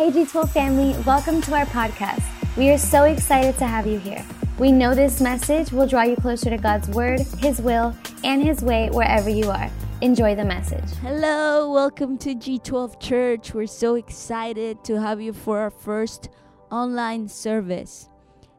Hey 0.00 0.10
G12 0.10 0.48
family, 0.48 0.96
welcome 1.04 1.42
to 1.42 1.54
our 1.54 1.66
podcast. 1.66 2.24
We 2.56 2.70
are 2.70 2.78
so 2.78 3.04
excited 3.04 3.58
to 3.58 3.66
have 3.66 3.86
you 3.86 3.98
here. 3.98 4.24
We 4.58 4.72
know 4.72 4.94
this 4.94 5.20
message 5.20 5.72
will 5.72 5.86
draw 5.86 6.04
you 6.04 6.16
closer 6.16 6.48
to 6.48 6.56
God's 6.56 6.88
Word, 6.88 7.20
His 7.40 7.60
will, 7.60 7.94
and 8.24 8.42
His 8.42 8.62
way 8.62 8.88
wherever 8.88 9.28
you 9.28 9.50
are. 9.50 9.70
Enjoy 10.00 10.34
the 10.34 10.42
message. 10.46 10.90
Hello, 11.02 11.70
welcome 11.70 12.16
to 12.16 12.34
G12 12.34 12.98
Church. 12.98 13.52
We're 13.52 13.66
so 13.66 13.96
excited 13.96 14.82
to 14.84 14.98
have 14.98 15.20
you 15.20 15.34
for 15.34 15.58
our 15.58 15.70
first 15.70 16.30
online 16.70 17.28
service. 17.28 18.08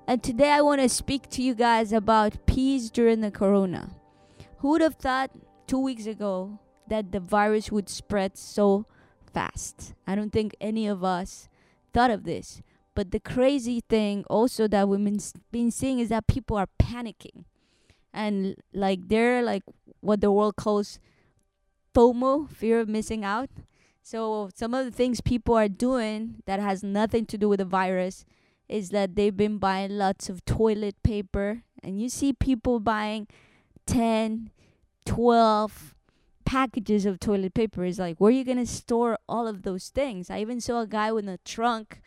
And 0.07 0.21
today 0.21 0.51
I 0.51 0.61
want 0.61 0.81
to 0.81 0.89
speak 0.89 1.27
to 1.31 1.41
you 1.41 1.55
guys 1.55 1.91
about 1.91 2.45
peace 2.45 2.91
during 2.91 3.21
the 3.21 3.31
corona. 3.31 3.89
Who 4.57 4.69
would 4.69 4.81
have 4.81 4.97
thought 4.97 5.31
two 5.65 5.79
weeks 5.79 6.05
ago 6.05 6.59
that 6.87 7.11
the 7.11 7.19
virus 7.19 7.71
would 7.71 7.89
spread 7.89 8.37
so 8.37 8.85
fast. 9.33 9.93
I 10.05 10.15
don't 10.15 10.31
think 10.31 10.55
any 10.59 10.87
of 10.87 11.03
us 11.03 11.49
thought 11.93 12.11
of 12.11 12.23
this. 12.23 12.61
But 12.93 13.11
the 13.11 13.19
crazy 13.19 13.81
thing 13.87 14.25
also 14.29 14.67
that 14.67 14.87
we've 14.87 15.03
been, 15.03 15.19
been 15.51 15.71
seeing 15.71 15.99
is 15.99 16.09
that 16.09 16.27
people 16.27 16.57
are 16.57 16.67
panicking. 16.81 17.45
And 18.13 18.55
like 18.73 19.07
they're 19.07 19.41
like 19.41 19.63
what 20.01 20.19
the 20.19 20.31
world 20.31 20.57
calls 20.57 20.99
FOMO, 21.95 22.49
fear 22.49 22.81
of 22.81 22.89
missing 22.89 23.23
out. 23.23 23.49
So 24.03 24.49
some 24.55 24.73
of 24.73 24.85
the 24.85 24.91
things 24.91 25.21
people 25.21 25.55
are 25.55 25.69
doing 25.69 26.41
that 26.45 26.59
has 26.59 26.83
nothing 26.83 27.25
to 27.27 27.37
do 27.37 27.47
with 27.47 27.59
the 27.59 27.65
virus 27.65 28.25
is 28.67 28.89
that 28.89 29.15
they've 29.15 29.35
been 29.35 29.57
buying 29.57 29.91
lots 29.91 30.29
of 30.29 30.43
toilet 30.45 30.95
paper 31.03 31.63
and 31.83 32.01
you 32.01 32.09
see 32.09 32.33
people 32.33 32.79
buying 32.79 33.27
10, 33.85 34.49
12, 35.05 35.95
packages 36.45 37.05
of 37.05 37.19
toilet 37.19 37.53
paper 37.53 37.83
is 37.83 37.99
like 37.99 38.17
where 38.19 38.29
are 38.29 38.35
you 38.35 38.43
going 38.43 38.57
to 38.57 38.65
store 38.65 39.17
all 39.27 39.47
of 39.47 39.63
those 39.63 39.89
things? 39.89 40.29
I 40.29 40.39
even 40.39 40.61
saw 40.61 40.81
a 40.81 40.87
guy 40.87 41.11
with 41.11 41.27
a 41.27 41.39
trunk 41.45 42.01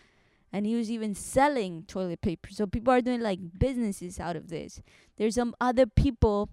and 0.53 0.67
he 0.67 0.77
was 0.77 0.89
even 0.89 1.17
selling 1.17 1.83
toilet 1.89 2.21
paper. 2.21 2.49
So 2.53 2.67
people 2.67 2.93
are 2.93 3.01
doing 3.01 3.21
like 3.21 3.41
businesses 3.59 4.21
out 4.21 4.37
of 4.37 4.51
this. 4.51 4.81
There's 5.17 5.35
some 5.35 5.55
other 5.61 5.85
people 5.85 6.49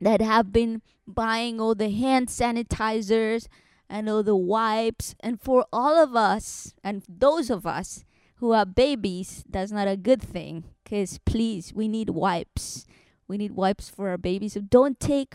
that 0.00 0.22
have 0.22 0.50
been 0.50 0.80
buying 1.06 1.60
all 1.60 1.74
the 1.74 1.90
hand 1.90 2.28
sanitizers 2.28 3.48
and 3.88 4.08
all 4.08 4.22
the 4.22 4.34
wipes. 4.34 5.14
And 5.20 5.40
for 5.40 5.66
all 5.72 6.02
of 6.02 6.16
us 6.16 6.74
and 6.82 7.02
those 7.08 7.50
of 7.50 7.66
us 7.66 8.04
who 8.36 8.52
are 8.52 8.66
babies 8.66 9.44
that's 9.48 9.72
not 9.72 9.88
a 9.88 9.96
good 9.96 10.22
thing. 10.22 10.64
Because 10.82 11.18
please 11.26 11.74
we 11.74 11.88
need 11.88 12.10
wipes. 12.10 12.86
We 13.28 13.36
need 13.36 13.52
wipes 13.52 13.90
for 13.90 14.08
our 14.08 14.18
babies. 14.18 14.54
So 14.54 14.60
don't 14.60 14.98
take 14.98 15.34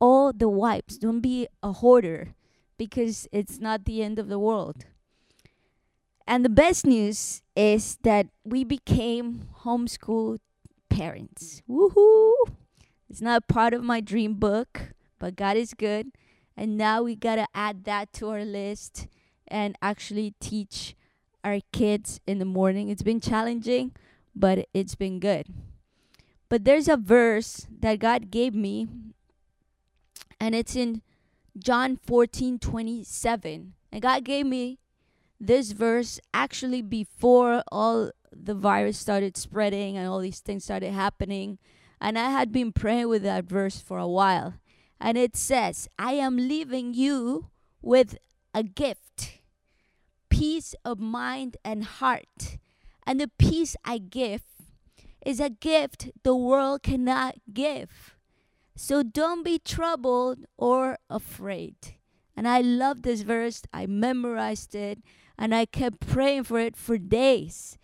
all 0.00 0.32
the 0.32 0.48
wipes. 0.48 0.96
Don't 0.96 1.20
be 1.20 1.46
a 1.62 1.72
hoarder 1.72 2.34
because 2.78 3.28
it's 3.30 3.60
not 3.60 3.84
the 3.84 4.02
end 4.02 4.18
of 4.18 4.28
the 4.28 4.38
world. 4.38 4.86
And 6.26 6.44
the 6.44 6.48
best 6.48 6.86
news 6.86 7.42
is 7.56 7.98
that 8.02 8.28
we 8.44 8.64
became 8.64 9.48
homeschool 9.64 10.38
parents. 10.88 11.62
Woohoo! 11.68 12.32
It's 13.08 13.20
not 13.20 13.48
part 13.48 13.74
of 13.74 13.82
my 13.82 14.00
dream 14.00 14.34
book, 14.34 14.94
but 15.18 15.36
God 15.36 15.56
is 15.56 15.74
good. 15.74 16.12
And 16.56 16.76
now 16.76 17.02
we 17.02 17.16
got 17.16 17.36
to 17.36 17.46
add 17.54 17.84
that 17.84 18.12
to 18.14 18.28
our 18.28 18.44
list 18.44 19.08
and 19.48 19.76
actually 19.82 20.34
teach 20.40 20.94
our 21.42 21.58
kids 21.72 22.20
in 22.26 22.38
the 22.38 22.44
morning. 22.44 22.88
It's 22.88 23.02
been 23.02 23.20
challenging, 23.20 23.92
but 24.34 24.68
it's 24.72 24.94
been 24.94 25.18
good. 25.18 25.46
But 26.48 26.64
there's 26.64 26.88
a 26.88 26.96
verse 26.96 27.66
that 27.80 27.98
God 27.98 28.30
gave 28.30 28.54
me 28.54 28.88
and 30.40 30.54
it's 30.54 30.74
in 30.74 31.02
John 31.58 31.96
14 31.96 32.58
27. 32.58 33.74
And 33.92 34.02
God 34.02 34.24
gave 34.24 34.46
me 34.46 34.78
this 35.38 35.72
verse 35.72 36.20
actually 36.32 36.82
before 36.82 37.62
all 37.70 38.10
the 38.32 38.54
virus 38.54 38.98
started 38.98 39.36
spreading 39.36 39.96
and 39.96 40.08
all 40.08 40.20
these 40.20 40.40
things 40.40 40.64
started 40.64 40.92
happening. 40.92 41.58
And 42.00 42.18
I 42.18 42.30
had 42.30 42.52
been 42.52 42.72
praying 42.72 43.08
with 43.08 43.22
that 43.24 43.44
verse 43.44 43.80
for 43.80 43.98
a 43.98 44.08
while. 44.08 44.54
And 45.00 45.18
it 45.18 45.36
says, 45.36 45.88
I 45.98 46.12
am 46.12 46.36
leaving 46.36 46.94
you 46.94 47.50
with 47.82 48.16
a 48.54 48.62
gift 48.62 49.40
peace 50.30 50.74
of 50.84 50.98
mind 50.98 51.58
and 51.62 51.84
heart. 51.84 52.58
And 53.06 53.20
the 53.20 53.30
peace 53.38 53.76
I 53.84 53.98
give 53.98 54.42
is 55.24 55.38
a 55.38 55.50
gift 55.50 56.10
the 56.22 56.34
world 56.34 56.82
cannot 56.82 57.36
give. 57.52 58.14
So 58.82 59.02
don't 59.02 59.44
be 59.44 59.58
troubled 59.58 60.46
or 60.56 60.96
afraid. 61.10 61.76
And 62.34 62.48
I 62.48 62.62
love 62.62 63.02
this 63.02 63.20
verse. 63.20 63.60
I 63.74 63.84
memorized 63.84 64.74
it 64.74 65.00
and 65.36 65.54
I 65.54 65.66
kept 65.66 66.06
praying 66.06 66.44
for 66.44 66.58
it 66.58 66.78
for 66.78 66.96
days 66.96 67.76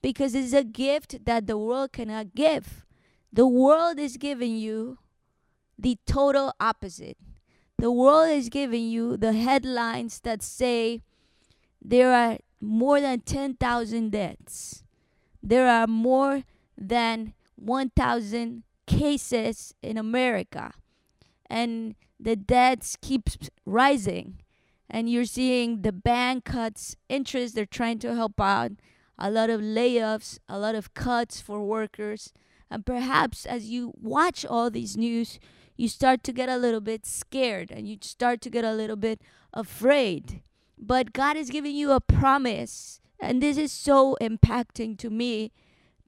because 0.00 0.32
it's 0.32 0.52
a 0.52 0.62
gift 0.62 1.24
that 1.24 1.48
the 1.48 1.58
world 1.58 1.90
cannot 1.90 2.36
give. 2.36 2.86
The 3.32 3.48
world 3.48 3.98
is 3.98 4.16
giving 4.16 4.56
you 4.56 4.98
the 5.76 5.98
total 6.06 6.54
opposite. 6.60 7.18
The 7.76 7.90
world 7.90 8.30
is 8.30 8.48
giving 8.48 8.88
you 8.88 9.16
the 9.16 9.32
headlines 9.32 10.20
that 10.20 10.40
say 10.40 11.02
there 11.82 12.12
are 12.12 12.38
more 12.60 13.00
than 13.00 13.22
10,000 13.22 14.12
deaths. 14.12 14.84
There 15.42 15.66
are 15.68 15.88
more 15.88 16.44
than 16.78 17.34
1,000 17.56 18.62
cases 18.86 19.74
in 19.82 19.96
America, 19.96 20.72
and 21.48 21.94
the 22.18 22.36
debts 22.36 22.96
keeps 23.00 23.36
rising, 23.66 24.40
and 24.88 25.10
you're 25.10 25.24
seeing 25.24 25.82
the 25.82 25.92
bank 25.92 26.44
cuts 26.44 26.96
interest. 27.08 27.54
They're 27.54 27.66
trying 27.66 27.98
to 28.00 28.14
help 28.14 28.40
out. 28.40 28.72
A 29.18 29.30
lot 29.30 29.50
of 29.50 29.60
layoffs, 29.60 30.38
a 30.48 30.58
lot 30.58 30.74
of 30.74 30.94
cuts 30.94 31.40
for 31.40 31.62
workers, 31.62 32.32
and 32.70 32.84
perhaps 32.84 33.46
as 33.46 33.68
you 33.68 33.92
watch 34.00 34.44
all 34.44 34.70
these 34.70 34.96
news, 34.96 35.38
you 35.76 35.88
start 35.88 36.22
to 36.24 36.32
get 36.32 36.48
a 36.48 36.56
little 36.56 36.80
bit 36.80 37.06
scared 37.06 37.70
and 37.70 37.88
you 37.88 37.98
start 38.00 38.40
to 38.40 38.50
get 38.50 38.64
a 38.64 38.72
little 38.72 38.96
bit 38.96 39.20
afraid. 39.52 40.42
But 40.78 41.12
God 41.12 41.36
is 41.36 41.50
giving 41.50 41.74
you 41.74 41.92
a 41.92 42.00
promise, 42.00 43.00
and 43.20 43.42
this 43.42 43.56
is 43.56 43.72
so 43.72 44.16
impacting 44.20 44.98
to 44.98 45.10
me 45.10 45.52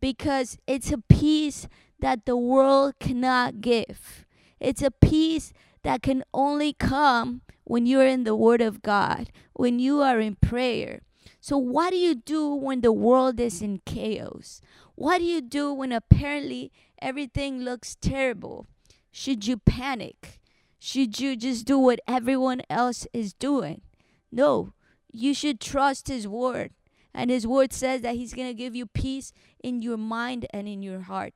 because 0.00 0.58
it's 0.66 0.90
a 0.90 0.98
peace 0.98 1.68
that 2.00 2.26
the 2.26 2.36
world 2.36 2.94
cannot 3.00 3.60
give. 3.60 4.26
It's 4.60 4.82
a 4.82 4.90
peace 4.90 5.52
that 5.82 6.02
can 6.02 6.24
only 6.32 6.72
come 6.72 7.42
when 7.64 7.86
you're 7.86 8.06
in 8.06 8.24
the 8.24 8.36
Word 8.36 8.60
of 8.60 8.82
God, 8.82 9.30
when 9.52 9.78
you 9.78 10.02
are 10.02 10.20
in 10.20 10.36
prayer. 10.36 11.00
So, 11.40 11.58
what 11.58 11.90
do 11.90 11.96
you 11.96 12.14
do 12.14 12.54
when 12.54 12.80
the 12.80 12.92
world 12.92 13.38
is 13.40 13.62
in 13.62 13.80
chaos? 13.84 14.60
What 14.94 15.18
do 15.18 15.24
you 15.24 15.40
do 15.40 15.72
when 15.72 15.92
apparently 15.92 16.72
everything 17.00 17.60
looks 17.60 17.96
terrible? 18.00 18.66
Should 19.10 19.46
you 19.46 19.56
panic? 19.58 20.40
Should 20.78 21.20
you 21.20 21.36
just 21.36 21.66
do 21.66 21.78
what 21.78 22.00
everyone 22.06 22.62
else 22.68 23.06
is 23.12 23.32
doing? 23.32 23.82
No, 24.30 24.72
you 25.12 25.34
should 25.34 25.60
trust 25.60 26.08
His 26.08 26.28
Word. 26.28 26.72
And 27.14 27.30
His 27.30 27.46
Word 27.46 27.72
says 27.72 28.02
that 28.02 28.16
He's 28.16 28.34
going 28.34 28.48
to 28.48 28.54
give 28.54 28.74
you 28.74 28.86
peace 28.86 29.32
in 29.62 29.82
your 29.82 29.96
mind 29.96 30.46
and 30.50 30.68
in 30.68 30.82
your 30.82 31.00
heart. 31.00 31.32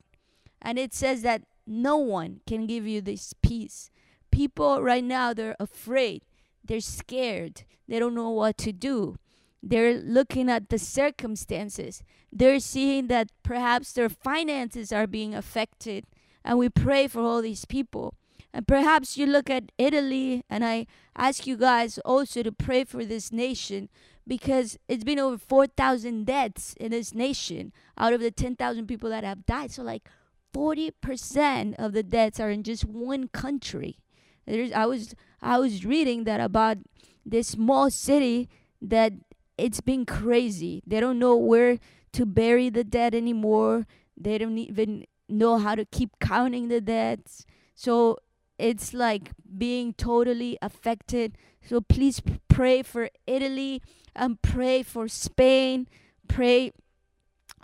And 0.63 0.79
it 0.79 0.93
says 0.93 1.23
that 1.23 1.43
no 1.67 1.97
one 1.97 2.41
can 2.47 2.67
give 2.67 2.87
you 2.87 3.01
this 3.01 3.33
peace. 3.43 3.91
People 4.31 4.83
right 4.83 5.05
now, 5.05 5.33
they're 5.35 5.57
afraid, 5.59 6.23
they're 6.65 6.81
scared, 6.81 7.65
they 7.89 7.99
don't 7.99 8.15
know 8.15 8.31
what 8.31 8.57
to 8.59 8.73
do. 8.73 9.17
They're 9.63 9.95
looking 9.95 10.49
at 10.49 10.71
the 10.71 10.79
circumstances. 10.79 12.03
They're 12.33 12.61
seeing 12.61 13.09
that 13.09 13.29
perhaps 13.43 13.93
their 13.93 14.09
finances 14.09 14.93
are 14.93 15.07
being 15.07 15.35
affected. 15.35 16.07
And 16.45 16.59
we 16.59 16.71
pray 16.71 17.09
for 17.09 17.21
all 17.21 17.43
these 17.43 17.67
people. 17.67 18.15
And 18.53 18.67
perhaps 18.67 19.17
you 19.17 19.27
look 19.27 19.51
at 19.51 19.71
Italy, 19.79 20.45
and 20.49 20.65
I 20.65 20.87
ask 21.15 21.47
you 21.47 21.57
guys 21.57 21.99
also 21.99 22.43
to 22.43 22.51
pray 22.51 22.85
for 22.85 23.05
this 23.05 23.31
nation 23.31 23.89
because 24.27 24.79
it's 24.89 25.05
been 25.05 25.19
over 25.19 25.39
4,000 25.39 26.25
deaths 26.25 26.75
in 26.81 26.91
this 26.91 27.15
nation 27.15 27.73
out 27.99 28.13
of 28.13 28.21
the 28.21 28.31
10,000 28.31 28.87
people 28.87 29.11
that 29.11 29.25
have 29.25 29.47
died. 29.47 29.71
So, 29.71 29.83
like, 29.83 30.09
40% 30.55 31.75
of 31.79 31.93
the 31.93 32.03
deaths 32.03 32.41
are 32.41 32.51
in 32.51 32.63
just 32.63 32.85
one 32.85 33.29
country. 33.29 33.99
There's, 34.47 34.73
I 34.73 34.87
was 34.87 35.15
I 35.43 35.59
was 35.59 35.85
reading 35.85 36.25
that 36.25 36.41
about 36.41 36.79
this 37.25 37.49
small 37.49 37.91
city 37.91 38.49
that 38.83 39.13
it's 39.57 39.81
been 39.81 40.05
crazy. 40.07 40.83
They 40.87 41.01
don't 41.01 41.19
know 41.19 41.37
where 41.37 41.79
to 42.13 42.27
bury 42.27 42.71
the 42.71 42.85
dead 42.85 43.15
anymore. 43.15 43.87
They 44.17 44.39
don't 44.39 44.59
even 44.59 45.07
know 45.29 45.59
how 45.59 45.75
to 45.75 45.85
keep 45.85 46.19
counting 46.19 46.69
the 46.69 46.81
deaths. 46.81 47.47
So 47.75 48.19
it's 48.59 48.93
like 48.93 49.31
being 49.57 49.95
totally 49.95 50.59
affected. 50.61 51.39
So 51.63 51.81
please 51.81 52.21
pray 52.49 52.83
for 52.83 53.09
Italy 53.27 53.83
and 54.15 54.41
pray 54.43 54.83
for 54.83 55.09
Spain. 55.09 55.87
Pray 56.29 56.73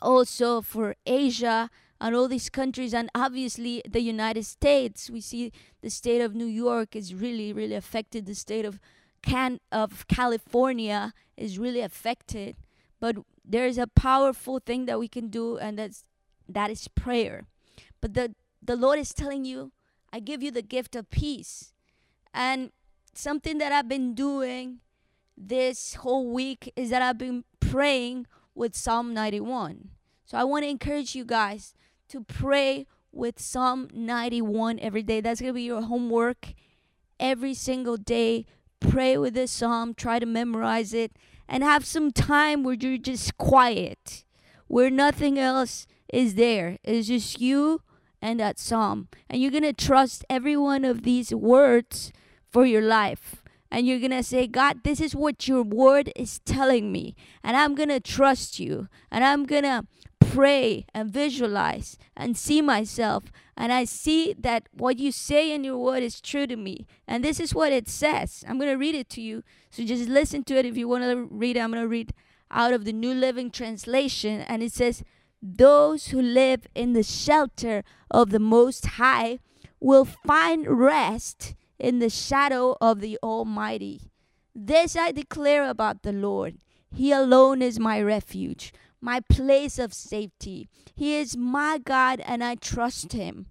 also 0.01 0.61
for 0.61 0.97
Asia 1.07 1.71
and 2.01 2.15
all 2.15 2.29
these 2.29 2.51
countries 2.51 2.93
and 2.95 3.11
obviously 3.15 3.83
the 3.89 4.01
United 4.01 4.45
States. 4.45 5.11
We 5.11 5.21
see 5.21 5.53
the 5.83 5.91
state 5.91 6.21
of 6.21 6.35
New 6.35 6.47
York 6.47 6.95
is 6.95 7.15
really, 7.15 7.53
really 7.53 7.75
affected, 7.75 8.27
the 8.27 8.35
state 8.35 8.65
of 8.65 8.81
can 9.23 9.61
of 9.73 10.07
California 10.09 11.13
is 11.37 11.59
really 11.59 11.81
affected, 11.81 12.57
but 13.01 13.17
there's 13.45 13.79
a 13.79 13.87
powerful 13.87 14.59
thing 14.59 14.87
that 14.87 14.99
we 14.99 15.09
can 15.09 15.29
do, 15.29 15.57
and 15.59 15.79
that's 15.79 16.05
that 16.49 16.71
is 16.71 16.89
prayer. 16.89 17.47
But 18.01 18.15
the 18.15 18.35
the 18.63 18.77
Lord 18.77 18.99
is 18.99 19.13
telling 19.13 19.45
you, 19.45 19.73
I 20.13 20.21
give 20.21 20.43
you 20.43 20.51
the 20.51 20.63
gift 20.63 20.95
of 20.95 21.11
peace, 21.11 21.73
and 22.33 22.71
something 23.15 23.59
that 23.59 23.73
I've 23.73 23.89
been 23.89 24.15
doing 24.15 24.79
this 25.37 25.95
whole 25.95 26.33
week 26.33 26.73
is 26.77 26.91
that 26.91 27.03
I've 27.03 27.19
been 27.19 27.45
praying 27.61 28.27
with 28.55 28.75
Psalm 28.75 29.13
91. 29.13 29.91
So 30.25 30.39
I 30.39 30.45
want 30.45 30.65
to 30.65 30.69
encourage 30.69 31.15
you 31.15 31.25
guys 31.25 31.75
to 32.09 32.23
pray 32.23 32.87
with 33.13 33.41
Psalm 33.41 33.89
91 33.93 34.79
every 34.81 35.03
day. 35.03 35.21
That's 35.21 35.41
going 35.41 35.51
to 35.51 35.55
be 35.55 35.63
your 35.63 35.83
homework 35.83 36.55
every 37.19 37.55
single 37.55 37.97
day. 37.97 38.45
Pray 38.81 39.17
with 39.17 39.35
this 39.35 39.51
psalm, 39.51 39.95
try 39.95 40.19
to 40.19 40.27
memorize 40.27 40.93
it, 40.93 41.13
and 41.49 41.63
have 41.63 41.85
some 41.85 42.11
time 42.11 42.63
where 42.63 42.75
you're 42.75 42.99
just 42.99 43.39
quiet, 43.39 44.25
where 44.67 44.91
nothing 44.91 45.39
else 45.39 45.87
is 46.13 46.35
there. 46.35 46.79
It's 46.85 47.09
just 47.09 47.41
you 47.41 47.83
and 48.21 48.39
that 48.41 48.59
psalm. 48.59 49.09
And 49.31 49.41
you're 49.41 49.51
going 49.51 49.63
to 49.63 49.73
trust 49.73 50.25
every 50.29 50.57
one 50.57 50.85
of 50.85 51.03
these 51.03 51.35
words 51.35 52.13
for 52.51 52.67
your 52.67 52.83
life. 52.83 53.43
And 53.71 53.87
you're 53.87 53.99
to 54.13 54.23
say, 54.23 54.47
God, 54.47 54.85
this 54.85 55.01
is 55.01 55.15
what 55.15 55.49
your 55.49 55.63
word 55.63 56.13
is 56.17 56.39
telling 56.41 56.93
me. 56.93 57.15
And 57.43 57.57
I'm 57.57 57.75
to 57.89 58.01
trust 58.01 58.61
you. 58.61 58.89
And 59.11 59.25
I'm 59.25 59.45
to 59.65 59.87
pray 60.21 60.87
and 60.95 61.11
visualize 61.13 61.99
and 62.17 62.37
see 62.37 62.61
myself. 62.61 63.25
And 63.57 63.73
I 63.73 63.85
see 63.85 64.35
that 64.39 64.69
what 64.73 64.99
you 64.99 65.11
say 65.11 65.53
in 65.53 65.65
your 65.65 65.79
word 65.79 66.03
is 66.03 66.21
true 66.21 66.47
to 66.47 66.57
me. 66.57 66.87
And 67.09 67.25
this 67.25 67.41
is 67.41 67.55
what 67.55 67.73
it 67.73 67.89
says. 67.89 68.45
I'm 68.47 68.59
to 68.71 68.77
read 68.77 68.95
it 68.95 69.09
to 69.11 69.21
you. 69.21 69.43
So 69.71 69.85
just 69.85 70.09
listen 70.09 70.45
to 70.45 70.57
it. 70.57 70.67
If 70.67 70.77
you 70.77 70.89
want 70.89 71.05
to 71.05 71.27
read 71.31 71.57
I'm 71.57 71.73
to 71.83 71.89
read 71.89 72.13
out 72.51 72.73
of 72.73 72.85
the 72.85 72.93
New 72.93 73.15
Living 73.15 73.51
Translation. 73.51 74.43
And 74.43 74.63
it 74.63 74.73
says, 74.73 75.03
Those 75.43 76.09
who 76.09 76.21
live 76.21 76.67
in 76.75 76.93
the 76.93 77.03
shelter 77.03 77.83
of 78.11 78.31
the 78.31 78.39
Most 78.39 78.87
High 78.87 79.39
will 79.81 80.05
find 80.05 80.67
rest 80.67 81.55
in 81.79 81.99
the 81.99 82.11
shadow 82.11 82.77
of 82.81 83.01
the 83.01 83.19
Almighty. 83.23 84.11
This 84.55 84.97
I 84.97 85.13
declare 85.13 85.69
about 85.69 86.03
the 86.03 86.13
Lord. 86.13 86.59
He 86.95 87.13
alone 87.13 87.63
is 87.63 87.79
my 87.79 88.01
refuge 88.01 88.73
my 89.01 89.21
place 89.21 89.79
of 89.79 89.95
safety. 89.95 90.69
He 90.95 91.17
is 91.17 91.37
my 91.37 91.79
God, 91.79 92.21
and 92.21 92.43
I 92.43 92.57
trust 92.57 93.13
him. 93.13 93.47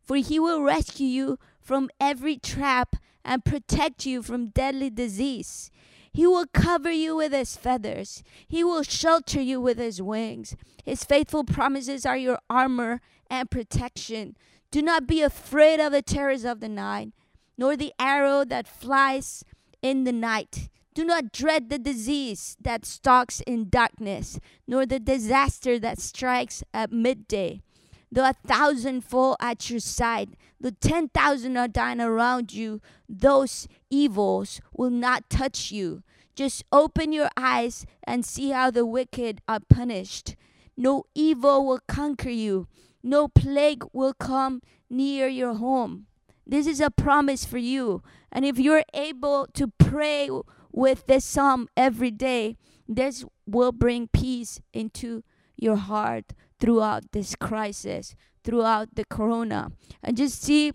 For 0.00 0.16
he 0.16 0.38
will 0.38 0.62
rescue 0.62 1.06
you 1.06 1.38
from 1.60 1.90
every 2.00 2.36
trap 2.36 2.96
and 3.24 3.44
protect 3.44 4.04
you 4.04 4.22
from 4.22 4.48
deadly 4.48 4.90
disease. 4.90 5.70
He 6.12 6.26
will 6.26 6.46
cover 6.52 6.90
you 6.90 7.16
with 7.16 7.32
his 7.32 7.56
feathers. 7.56 8.22
He 8.46 8.62
will 8.62 8.82
shelter 8.82 9.40
you 9.40 9.60
with 9.60 9.78
his 9.78 10.02
wings. 10.02 10.56
His 10.84 11.04
faithful 11.04 11.44
promises 11.44 12.04
are 12.04 12.16
your 12.16 12.38
armor 12.50 13.00
and 13.30 13.50
protection. 13.50 14.36
Do 14.70 14.82
not 14.82 15.06
be 15.06 15.22
afraid 15.22 15.80
of 15.80 15.92
the 15.92 16.02
terrors 16.02 16.44
of 16.44 16.60
the 16.60 16.68
night, 16.68 17.12
nor 17.62 17.76
the 17.76 17.92
arrow 17.96 18.44
that 18.44 18.66
flies 18.66 19.44
in 19.82 20.02
the 20.02 20.10
night. 20.10 20.68
Do 20.94 21.04
not 21.04 21.30
dread 21.30 21.70
the 21.70 21.78
disease 21.78 22.56
that 22.60 22.84
stalks 22.84 23.40
in 23.46 23.68
darkness, 23.68 24.40
nor 24.66 24.84
the 24.84 24.98
disaster 24.98 25.78
that 25.78 26.00
strikes 26.00 26.64
at 26.74 26.90
midday. 26.90 27.62
Though 28.10 28.28
a 28.28 28.34
thousand 28.44 29.02
fall 29.02 29.36
at 29.38 29.70
your 29.70 29.78
side, 29.78 30.36
though 30.60 30.74
ten 30.80 31.06
thousand 31.10 31.56
are 31.56 31.68
dying 31.68 32.00
around 32.00 32.52
you, 32.52 32.80
those 33.08 33.68
evils 33.90 34.60
will 34.72 34.90
not 34.90 35.30
touch 35.30 35.70
you. 35.70 36.02
Just 36.34 36.64
open 36.72 37.12
your 37.12 37.30
eyes 37.36 37.86
and 38.02 38.26
see 38.26 38.50
how 38.50 38.72
the 38.72 38.84
wicked 38.84 39.40
are 39.46 39.60
punished. 39.60 40.34
No 40.76 41.04
evil 41.14 41.64
will 41.64 41.82
conquer 41.86 42.28
you, 42.28 42.66
no 43.04 43.28
plague 43.28 43.84
will 43.92 44.14
come 44.14 44.62
near 44.90 45.28
your 45.28 45.54
home. 45.54 46.08
This 46.52 46.66
is 46.66 46.82
a 46.82 46.90
promise 46.90 47.46
for 47.46 47.56
you. 47.56 48.02
And 48.30 48.44
if 48.44 48.58
you're 48.58 48.84
able 48.92 49.46
to 49.54 49.68
pray 49.78 50.28
with 50.70 51.06
this 51.06 51.24
psalm 51.24 51.66
every 51.78 52.10
day, 52.10 52.58
this 52.86 53.24
will 53.46 53.72
bring 53.72 54.06
peace 54.08 54.60
into 54.74 55.24
your 55.56 55.76
heart 55.76 56.34
throughout 56.60 57.12
this 57.12 57.34
crisis, 57.36 58.14
throughout 58.44 58.96
the 58.96 59.06
corona. 59.06 59.70
And 60.02 60.14
just 60.14 60.42
see 60.42 60.72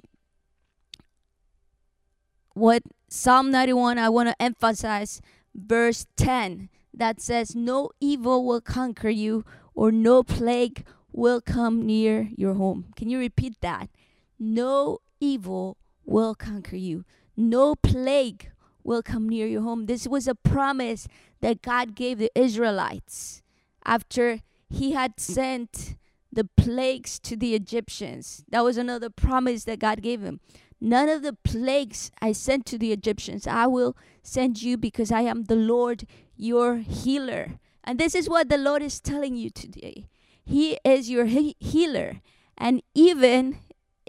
what 2.55 2.81
Psalm 3.07 3.51
91, 3.51 3.99
I 3.99 4.09
want 4.09 4.29
to 4.29 4.41
emphasize 4.41 5.21
verse 5.53 6.07
10 6.17 6.69
that 6.91 7.21
says, 7.21 7.55
No 7.55 7.91
evil 7.99 8.43
will 8.43 8.61
conquer 8.61 9.09
you, 9.09 9.45
or 9.75 9.91
no 9.91 10.23
plague 10.23 10.87
will 11.11 11.39
come 11.39 11.85
near 11.85 12.31
your 12.35 12.55
home. 12.55 12.85
Can 12.95 13.11
you 13.11 13.19
repeat 13.19 13.61
that? 13.61 13.91
No 14.39 15.01
evil 15.19 15.77
will 16.05 16.35
conquer 16.35 16.75
you, 16.75 17.05
no 17.35 17.75
plague 17.75 18.51
will 18.83 19.03
come 19.03 19.27
near 19.27 19.45
your 19.47 19.61
home. 19.61 19.85
This 19.85 20.07
was 20.07 20.27
a 20.27 20.35
promise 20.35 21.07
that 21.41 21.61
God 21.61 21.95
gave 21.95 22.17
the 22.17 22.31
Israelites 22.35 23.43
after 23.85 24.39
he 24.69 24.91
had 24.91 25.19
sent 25.19 25.95
the 26.31 26.45
plagues 26.45 27.19
to 27.19 27.35
the 27.35 27.55
Egyptians. 27.55 28.43
That 28.49 28.63
was 28.63 28.77
another 28.77 29.09
promise 29.09 29.63
that 29.65 29.79
God 29.79 30.01
gave 30.01 30.21
him. 30.21 30.39
None 30.79 31.09
of 31.09 31.23
the 31.23 31.33
plagues 31.33 32.11
I 32.21 32.31
sent 32.31 32.65
to 32.67 32.77
the 32.77 32.91
Egyptians, 32.91 33.47
I 33.47 33.65
will 33.67 33.97
send 34.21 34.61
you 34.61 34.77
because 34.77 35.11
I 35.11 35.21
am 35.21 35.45
the 35.45 35.55
Lord 35.55 36.05
your 36.35 36.77
healer. 36.77 37.59
And 37.83 37.99
this 37.99 38.13
is 38.13 38.29
what 38.29 38.49
the 38.49 38.57
Lord 38.57 38.83
is 38.83 38.99
telling 38.99 39.35
you 39.35 39.49
today. 39.49 40.07
He 40.45 40.77
is 40.83 41.09
your 41.09 41.25
he- 41.25 41.55
healer. 41.59 42.21
And 42.57 42.83
even 42.93 43.59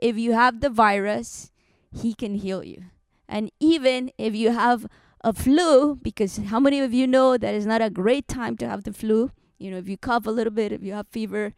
if 0.03 0.17
you 0.17 0.33
have 0.33 0.61
the 0.61 0.71
virus, 0.71 1.51
He 1.91 2.15
can 2.15 2.35
heal 2.35 2.65
you. 2.65 2.85
And 3.29 3.51
even 3.61 4.11
if 4.19 4.35
you 4.35 4.53
have 4.53 4.87
a 5.23 5.33
flu, 5.33 5.97
because 5.97 6.39
how 6.39 6.61
many 6.61 6.81
of 6.81 6.95
you 6.95 7.07
know 7.07 7.37
that 7.37 7.55
it's 7.55 7.67
not 7.67 7.83
a 7.83 7.91
great 7.91 8.29
time 8.29 8.57
to 8.59 8.69
have 8.69 8.85
the 8.85 8.93
flu? 8.93 9.31
You 9.59 9.71
know, 9.71 9.79
if 9.79 9.89
you 9.89 9.97
cough 9.99 10.27
a 10.27 10.31
little 10.31 10.53
bit, 10.53 10.73
if 10.73 10.83
you 10.83 10.93
have 10.93 11.09
fever, 11.09 11.55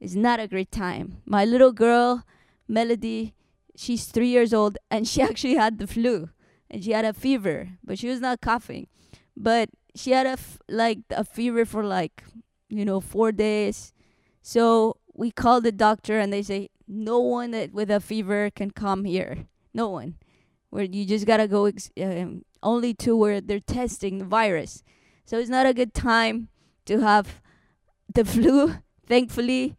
it's 0.00 0.14
not 0.14 0.40
a 0.40 0.48
great 0.48 0.70
time. 0.70 1.22
My 1.24 1.44
little 1.44 1.72
girl, 1.72 2.24
Melody, 2.68 3.34
she's 3.76 4.06
three 4.06 4.28
years 4.28 4.52
old, 4.52 4.76
and 4.90 5.06
she 5.08 5.22
actually 5.22 5.54
had 5.54 5.78
the 5.78 5.86
flu, 5.86 6.30
and 6.70 6.84
she 6.84 6.92
had 6.92 7.04
a 7.04 7.12
fever, 7.12 7.70
but 7.82 7.98
she 7.98 8.08
was 8.08 8.20
not 8.20 8.40
coughing, 8.40 8.88
but 9.36 9.70
she 9.94 10.10
had 10.10 10.26
a 10.26 10.30
f- 10.30 10.58
like 10.68 10.98
a 11.10 11.24
fever 11.24 11.64
for 11.64 11.84
like 11.84 12.24
you 12.68 12.84
know 12.84 13.00
four 13.00 13.30
days. 13.32 13.92
So 14.42 14.96
we 15.14 15.30
called 15.30 15.64
the 15.64 15.72
doctor, 15.72 16.18
and 16.18 16.32
they 16.32 16.42
say 16.42 16.68
no 16.86 17.18
one 17.20 17.50
that 17.52 17.72
with 17.72 17.90
a 17.90 18.00
fever 18.00 18.50
can 18.50 18.70
come 18.70 19.04
here. 19.04 19.46
No 19.72 19.88
one 19.88 20.16
where 20.74 20.82
you 20.82 21.06
just 21.06 21.24
gotta 21.24 21.46
go 21.46 21.66
ex- 21.66 21.92
um, 22.02 22.44
only 22.60 22.92
to 22.92 23.14
where 23.14 23.40
they're 23.40 23.60
testing 23.60 24.18
the 24.18 24.24
virus. 24.24 24.82
So 25.24 25.38
it's 25.38 25.48
not 25.48 25.66
a 25.66 25.72
good 25.72 25.94
time 25.94 26.48
to 26.86 26.98
have 26.98 27.40
the 28.12 28.24
flu. 28.34 28.74
Thankfully, 29.06 29.76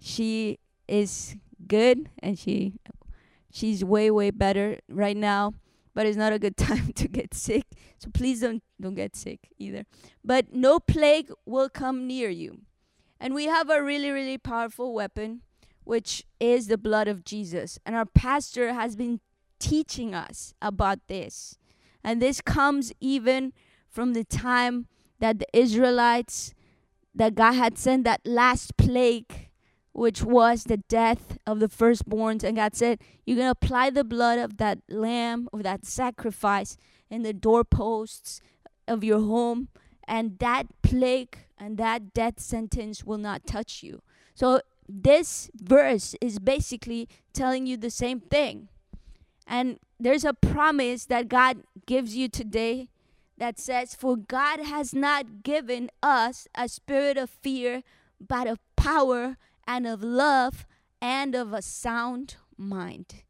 she 0.00 0.58
is 0.88 1.36
good 1.66 2.08
and 2.20 2.38
she 2.38 2.80
she's 3.52 3.84
way 3.84 4.10
way 4.10 4.30
better 4.30 4.78
right 4.88 5.18
now. 5.18 5.52
But 5.92 6.06
it's 6.06 6.16
not 6.16 6.32
a 6.32 6.38
good 6.38 6.56
time 6.68 6.94
to 6.94 7.08
get 7.08 7.34
sick. 7.34 7.64
So 7.98 8.08
please 8.10 8.40
don't 8.40 8.62
don't 8.80 8.94
get 8.94 9.16
sick 9.16 9.50
either. 9.58 9.84
But 10.24 10.54
no 10.54 10.80
plague 10.80 11.30
will 11.44 11.68
come 11.68 12.06
near 12.06 12.30
you. 12.30 12.62
And 13.20 13.34
we 13.34 13.44
have 13.44 13.68
a 13.68 13.82
really 13.82 14.10
really 14.10 14.38
powerful 14.38 14.94
weapon 14.94 15.42
which 15.88 16.22
is 16.38 16.66
the 16.66 16.76
blood 16.76 17.08
of 17.08 17.24
Jesus. 17.24 17.78
And 17.86 17.96
our 17.96 18.04
pastor 18.04 18.74
has 18.74 18.94
been 18.94 19.20
teaching 19.58 20.14
us 20.14 20.52
about 20.60 20.98
this. 21.08 21.56
And 22.04 22.20
this 22.20 22.42
comes 22.42 22.92
even 23.00 23.54
from 23.88 24.12
the 24.12 24.22
time 24.22 24.86
that 25.18 25.38
the 25.38 25.46
Israelites, 25.54 26.52
that 27.14 27.34
God 27.34 27.52
had 27.52 27.78
sent 27.78 28.04
that 28.04 28.20
last 28.26 28.76
plague, 28.76 29.48
which 29.92 30.22
was 30.22 30.64
the 30.64 30.76
death 30.76 31.38
of 31.46 31.58
the 31.58 31.70
firstborns. 31.70 32.44
And 32.44 32.58
God 32.58 32.76
said, 32.76 32.98
You're 33.24 33.38
going 33.38 33.46
to 33.46 33.52
apply 33.52 33.88
the 33.88 34.04
blood 34.04 34.38
of 34.38 34.58
that 34.58 34.80
lamb, 34.90 35.48
of 35.54 35.62
that 35.62 35.86
sacrifice, 35.86 36.76
in 37.08 37.22
the 37.22 37.32
doorposts 37.32 38.42
of 38.86 39.02
your 39.02 39.20
home. 39.20 39.68
And 40.06 40.38
that 40.40 40.66
plague 40.82 41.38
and 41.56 41.78
that 41.78 42.12
death 42.12 42.40
sentence 42.40 43.04
will 43.04 43.16
not 43.16 43.46
touch 43.46 43.82
you. 43.82 44.02
So, 44.34 44.60
this 44.88 45.50
verse 45.54 46.14
is 46.20 46.38
basically 46.38 47.08
telling 47.32 47.66
you 47.66 47.76
the 47.76 47.90
same 47.90 48.20
thing 48.20 48.68
and 49.48 49.78
there's 49.98 50.24
a 50.24 50.34
promise 50.34 51.06
that 51.06 51.28
God 51.28 51.62
gives 51.86 52.14
you 52.14 52.28
today 52.28 52.90
that 53.38 53.58
says, 53.58 53.94
For 53.94 54.16
God 54.16 54.60
has 54.60 54.94
not 54.94 55.42
given 55.42 55.90
us 56.02 56.46
a 56.54 56.68
spirit 56.68 57.16
of 57.16 57.30
fear, 57.30 57.82
but 58.20 58.46
of 58.46 58.58
power 58.76 59.38
and 59.66 59.86
of 59.86 60.02
love 60.02 60.66
and 61.00 61.34
of 61.34 61.52
a 61.52 61.62
sound 61.62 62.36
mind. 62.58 63.22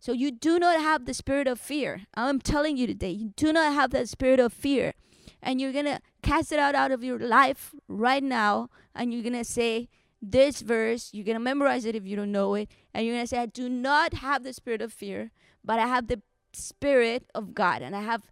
So 0.00 0.12
you 0.12 0.30
do 0.32 0.58
not 0.58 0.80
have 0.80 1.04
the 1.04 1.14
spirit 1.14 1.46
of 1.46 1.60
fear. 1.60 2.02
I'm 2.14 2.40
telling 2.40 2.76
you 2.76 2.86
today, 2.86 3.10
you 3.10 3.32
do 3.36 3.52
not 3.52 3.72
have 3.72 3.90
that 3.90 4.08
spirit 4.08 4.40
of 4.40 4.52
fear. 4.52 4.94
And 5.42 5.60
you're 5.60 5.72
going 5.72 5.84
to 5.84 6.00
cast 6.22 6.52
it 6.52 6.58
out 6.58 6.74
out 6.74 6.90
of 6.90 7.04
your 7.04 7.18
life 7.18 7.74
right 7.86 8.22
now 8.22 8.68
and 8.94 9.12
you're 9.12 9.22
going 9.22 9.32
to 9.34 9.44
say 9.44 9.88
this 10.22 10.60
verse, 10.60 11.10
you're 11.12 11.24
going 11.24 11.36
to 11.36 11.40
memorize 11.40 11.84
it 11.84 11.94
if 11.94 12.06
you 12.06 12.16
don't 12.16 12.32
know 12.32 12.54
it, 12.54 12.68
and 12.92 13.06
you're 13.06 13.14
going 13.14 13.24
to 13.24 13.28
say 13.28 13.38
I 13.38 13.46
do 13.46 13.68
not 13.68 14.14
have 14.14 14.42
the 14.42 14.52
spirit 14.52 14.82
of 14.82 14.92
fear, 14.92 15.30
but 15.64 15.78
I 15.78 15.86
have 15.86 16.08
the 16.08 16.20
spirit 16.52 17.24
of 17.34 17.54
God 17.54 17.82
and 17.82 17.94
I 17.94 18.02
have 18.02 18.22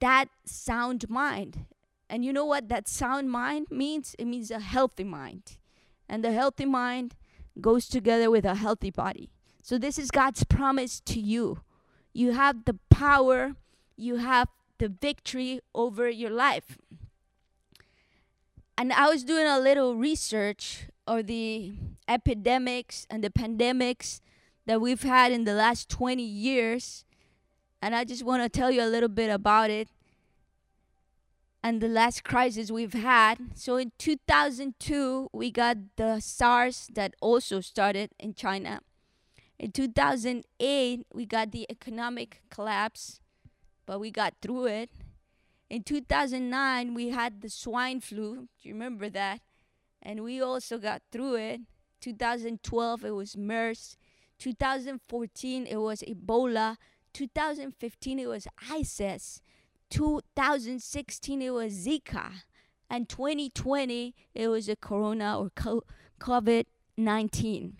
that 0.00 0.28
sound 0.44 1.08
mind. 1.08 1.66
And 2.08 2.24
you 2.24 2.32
know 2.32 2.44
what 2.44 2.68
that 2.68 2.88
sound 2.88 3.30
mind 3.30 3.68
means? 3.70 4.14
It 4.18 4.26
means 4.26 4.50
a 4.50 4.60
healthy 4.60 5.04
mind. 5.04 5.58
And 6.08 6.24
the 6.24 6.32
healthy 6.32 6.66
mind 6.66 7.14
goes 7.60 7.88
together 7.88 8.30
with 8.30 8.44
a 8.44 8.54
healthy 8.54 8.90
body. 8.90 9.30
So 9.62 9.78
this 9.78 9.98
is 9.98 10.10
God's 10.10 10.44
promise 10.44 11.00
to 11.00 11.20
you. 11.20 11.60
You 12.12 12.32
have 12.32 12.64
the 12.64 12.78
power, 12.90 13.54
you 13.96 14.16
have 14.16 14.48
the 14.78 14.88
victory 14.88 15.60
over 15.74 16.08
your 16.08 16.30
life. 16.30 16.76
And 18.76 18.92
I 18.92 19.08
was 19.08 19.24
doing 19.24 19.46
a 19.46 19.60
little 19.60 19.94
research 19.94 20.88
of 21.06 21.26
the 21.26 21.74
epidemics 22.08 23.06
and 23.10 23.22
the 23.22 23.30
pandemics 23.30 24.20
that 24.66 24.80
we've 24.80 25.02
had 25.02 25.32
in 25.32 25.44
the 25.44 25.54
last 25.54 25.88
20 25.88 26.22
years. 26.22 27.04
And 27.80 27.94
I 27.94 28.04
just 28.04 28.24
want 28.24 28.42
to 28.42 28.48
tell 28.48 28.70
you 28.70 28.82
a 28.82 28.86
little 28.86 29.08
bit 29.08 29.30
about 29.30 29.70
it 29.70 29.88
and 31.62 31.80
the 31.80 31.88
last 31.88 32.24
crisis 32.24 32.70
we've 32.70 32.92
had. 32.92 33.38
So 33.54 33.76
in 33.76 33.92
2002, 33.98 35.30
we 35.32 35.50
got 35.50 35.76
the 35.96 36.20
SARS 36.20 36.88
that 36.94 37.14
also 37.20 37.60
started 37.60 38.10
in 38.18 38.34
China. 38.34 38.80
In 39.58 39.70
2008, 39.70 41.06
we 41.14 41.26
got 41.26 41.52
the 41.52 41.66
economic 41.70 42.42
collapse, 42.50 43.20
but 43.86 44.00
we 44.00 44.10
got 44.10 44.34
through 44.42 44.66
it. 44.66 44.90
In 45.70 45.84
2009, 45.84 46.94
we 46.94 47.10
had 47.10 47.40
the 47.40 47.48
swine 47.48 48.00
flu. 48.00 48.48
Do 48.60 48.68
you 48.68 48.74
remember 48.74 49.08
that? 49.10 49.40
And 50.02 50.22
we 50.22 50.42
also 50.42 50.78
got 50.78 51.02
through 51.10 51.36
it. 51.36 51.60
2012, 52.00 53.04
it 53.04 53.10
was 53.10 53.36
MERS. 53.36 53.96
2014, 54.38 55.66
it 55.66 55.76
was 55.76 56.02
Ebola. 56.02 56.76
2015, 57.12 58.18
it 58.18 58.26
was 58.26 58.48
ISIS. 58.70 59.40
2016, 59.90 61.42
it 61.42 61.50
was 61.50 61.86
Zika. 61.86 62.32
And 62.90 63.08
2020, 63.08 64.14
it 64.34 64.48
was 64.48 64.68
a 64.68 64.76
corona 64.76 65.38
or 65.38 65.50
COVID 66.20 66.64
19. 66.96 67.76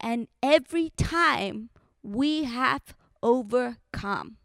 And 0.00 0.28
every 0.42 0.90
time 0.96 1.70
we 2.02 2.44
have 2.44 2.94
overcome. 3.22 4.36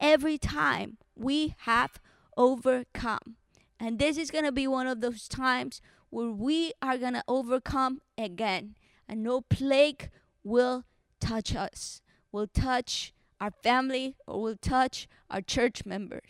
Every 0.00 0.38
time 0.38 0.98
we 1.16 1.54
have 1.60 2.00
overcome. 2.36 3.36
And 3.80 3.98
this 3.98 4.16
is 4.16 4.30
going 4.30 4.44
to 4.44 4.52
be 4.52 4.66
one 4.66 4.86
of 4.86 5.00
those 5.00 5.28
times 5.28 5.80
where 6.10 6.30
we 6.30 6.72
are 6.80 6.98
going 6.98 7.14
to 7.14 7.24
overcome 7.28 8.00
again. 8.16 8.74
And 9.08 9.22
no 9.22 9.40
plague 9.40 10.10
will 10.44 10.84
touch 11.20 11.54
us, 11.54 12.02
will 12.30 12.46
touch 12.46 13.12
our 13.40 13.52
family, 13.62 14.16
or 14.26 14.42
will 14.42 14.56
touch 14.56 15.08
our 15.30 15.40
church 15.40 15.86
members. 15.86 16.28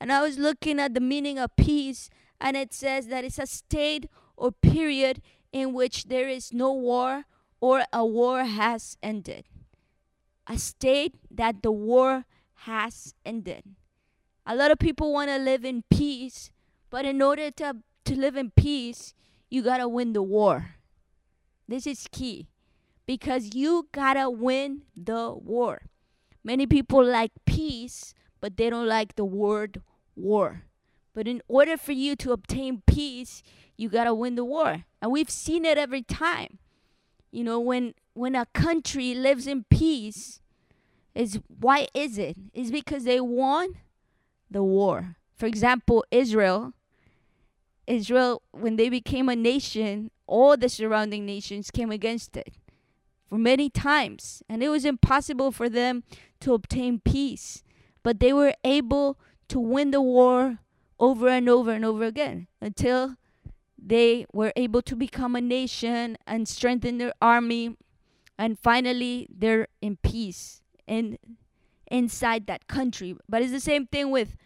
And 0.00 0.12
I 0.12 0.20
was 0.22 0.38
looking 0.38 0.78
at 0.78 0.94
the 0.94 1.00
meaning 1.00 1.38
of 1.38 1.56
peace, 1.56 2.10
and 2.40 2.56
it 2.56 2.74
says 2.74 3.06
that 3.06 3.24
it's 3.24 3.38
a 3.38 3.46
state 3.46 4.10
or 4.36 4.52
period 4.52 5.22
in 5.52 5.72
which 5.72 6.04
there 6.04 6.28
is 6.28 6.52
no 6.52 6.72
war 6.72 7.24
or 7.60 7.84
a 7.92 8.04
war 8.04 8.44
has 8.44 8.98
ended. 9.02 9.46
A 10.46 10.58
state 10.58 11.14
that 11.30 11.62
the 11.62 11.72
war 11.72 12.24
has 12.66 13.14
ended. 13.24 13.62
A 14.44 14.54
lot 14.54 14.70
of 14.70 14.78
people 14.78 15.12
want 15.12 15.30
to 15.30 15.38
live 15.38 15.64
in 15.64 15.82
peace, 15.90 16.50
but 16.90 17.04
in 17.04 17.22
order 17.22 17.50
to, 17.52 17.76
to 18.06 18.18
live 18.18 18.36
in 18.36 18.50
peace, 18.50 19.14
you 19.50 19.62
got 19.62 19.78
to 19.78 19.88
win 19.88 20.12
the 20.12 20.22
war. 20.22 20.76
This 21.68 21.86
is 21.86 22.06
key 22.10 22.48
because 23.06 23.54
you 23.54 23.88
got 23.92 24.14
to 24.14 24.30
win 24.30 24.82
the 24.96 25.32
war. 25.32 25.82
Many 26.42 26.66
people 26.66 27.04
like 27.04 27.32
peace, 27.44 28.14
but 28.40 28.56
they 28.56 28.70
don't 28.70 28.86
like 28.86 29.16
the 29.16 29.24
word 29.24 29.82
war. 30.14 30.62
But 31.14 31.26
in 31.26 31.42
order 31.48 31.76
for 31.76 31.92
you 31.92 32.14
to 32.16 32.32
obtain 32.32 32.82
peace, 32.86 33.42
you 33.76 33.88
got 33.88 34.04
to 34.04 34.14
win 34.14 34.34
the 34.34 34.44
war. 34.44 34.84
And 35.00 35.10
we've 35.10 35.30
seen 35.30 35.64
it 35.64 35.78
every 35.78 36.02
time. 36.02 36.58
You 37.30 37.44
know, 37.44 37.58
when 37.58 37.94
when 38.14 38.34
a 38.34 38.46
country 38.46 39.14
lives 39.14 39.46
in 39.46 39.64
peace, 39.64 40.40
is 41.14 41.40
why 41.48 41.88
is 41.94 42.18
it? 42.18 42.36
Is 42.54 42.70
because 42.70 43.04
they 43.04 43.20
won 43.20 43.78
the 44.50 44.62
war. 44.62 45.16
For 45.36 45.46
example, 45.46 46.04
Israel. 46.10 46.72
Israel, 47.86 48.42
when 48.52 48.76
they 48.76 48.88
became 48.88 49.28
a 49.28 49.36
nation, 49.36 50.10
all 50.26 50.56
the 50.56 50.68
surrounding 50.68 51.24
nations 51.24 51.70
came 51.70 51.90
against 51.90 52.36
it 52.36 52.54
for 53.28 53.38
many 53.38 53.68
times, 53.68 54.42
and 54.48 54.62
it 54.62 54.68
was 54.68 54.84
impossible 54.84 55.52
for 55.52 55.68
them 55.68 56.04
to 56.40 56.54
obtain 56.54 57.00
peace. 57.00 57.62
But 58.02 58.20
they 58.20 58.32
were 58.32 58.54
able 58.64 59.18
to 59.48 59.58
win 59.58 59.90
the 59.90 60.00
war 60.00 60.58
over 60.98 61.28
and 61.28 61.48
over 61.48 61.72
and 61.72 61.84
over 61.84 62.04
again 62.04 62.46
until 62.60 63.16
they 63.78 64.26
were 64.32 64.52
able 64.56 64.82
to 64.82 64.96
become 64.96 65.36
a 65.36 65.40
nation 65.40 66.16
and 66.26 66.48
strengthen 66.48 66.98
their 66.98 67.12
army 67.20 67.76
and 68.38 68.58
finally 68.58 69.28
they're 69.30 69.68
in 69.80 69.96
peace 69.96 70.62
in 70.86 71.18
inside 71.88 72.46
that 72.46 72.66
country 72.66 73.16
but 73.28 73.42
it's 73.42 73.52
the 73.52 73.60
same 73.60 73.86
thing 73.86 74.10
with 74.10 74.36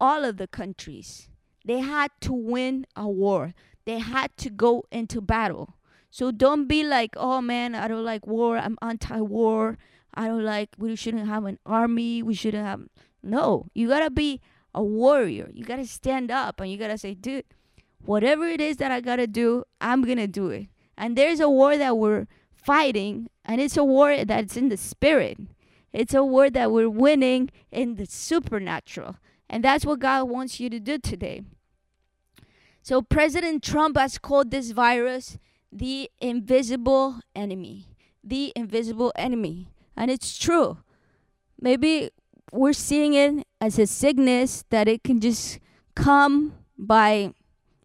all 0.00 0.24
of 0.24 0.38
the 0.38 0.48
countries 0.48 1.28
they 1.64 1.80
had 1.80 2.10
to 2.20 2.32
win 2.32 2.86
a 2.96 3.08
war 3.08 3.54
they 3.84 3.98
had 3.98 4.36
to 4.36 4.50
go 4.50 4.84
into 4.90 5.20
battle 5.20 5.74
so 6.10 6.30
don't 6.30 6.66
be 6.66 6.82
like 6.82 7.14
oh 7.16 7.40
man 7.40 7.74
i 7.74 7.86
don't 7.88 8.04
like 8.04 8.26
war 8.26 8.56
i'm 8.56 8.76
anti-war 8.82 9.78
i 10.14 10.26
don't 10.26 10.44
like 10.44 10.70
we 10.78 10.94
shouldn't 10.96 11.26
have 11.26 11.44
an 11.44 11.58
army 11.64 12.22
we 12.22 12.34
shouldn't 12.34 12.64
have 12.66 12.82
no 13.22 13.66
you 13.74 13.88
gotta 13.88 14.10
be 14.10 14.40
a 14.74 14.82
warrior 14.82 15.50
you 15.52 15.64
gotta 15.64 15.86
stand 15.86 16.30
up 16.30 16.60
and 16.60 16.70
you 16.70 16.78
gotta 16.78 16.98
say 16.98 17.14
dude 17.14 17.44
whatever 18.04 18.46
it 18.46 18.60
is 18.60 18.78
that 18.78 18.90
I 18.90 19.00
got 19.00 19.16
to 19.16 19.26
do, 19.26 19.64
I'm 19.80 20.04
to 20.04 20.26
do 20.26 20.48
it. 20.48 20.68
And 20.96 21.16
there's 21.16 21.40
a 21.40 21.48
war 21.48 21.76
that 21.76 21.96
we're 21.96 22.26
fighting, 22.54 23.28
and 23.44 23.60
it's 23.60 23.76
a 23.76 23.84
war 23.84 24.24
that's 24.24 24.56
in 24.56 24.68
the 24.68 24.76
spirit. 24.76 25.38
It's 25.92 26.14
a 26.14 26.24
war 26.24 26.50
that 26.50 26.70
we're 26.70 26.90
winning 26.90 27.50
in 27.70 27.96
the 27.96 28.06
supernatural. 28.06 29.16
And 29.50 29.64
that's 29.64 29.84
what 29.84 29.98
God 29.98 30.30
wants 30.30 30.60
you 30.60 30.70
to 30.70 30.78
do 30.78 30.96
today. 30.96 31.42
So, 32.82 33.02
President 33.02 33.62
Trump 33.62 33.98
has 33.98 34.16
called 34.16 34.50
this 34.50 34.70
virus 34.70 35.36
the 35.72 36.08
invisible 36.20 37.20
enemy. 37.34 37.88
The 38.22 38.52
invisible 38.54 39.12
enemy. 39.16 39.72
And 39.96 40.10
it's 40.10 40.38
true. 40.38 40.78
Maybe 41.60 42.10
we're 42.52 42.72
seeing 42.72 43.14
it 43.14 43.44
as 43.60 43.78
a 43.78 43.86
sickness 43.86 44.64
that 44.70 44.88
it 44.88 45.02
can 45.02 45.20
just 45.20 45.58
come 45.94 46.54
by 46.78 47.34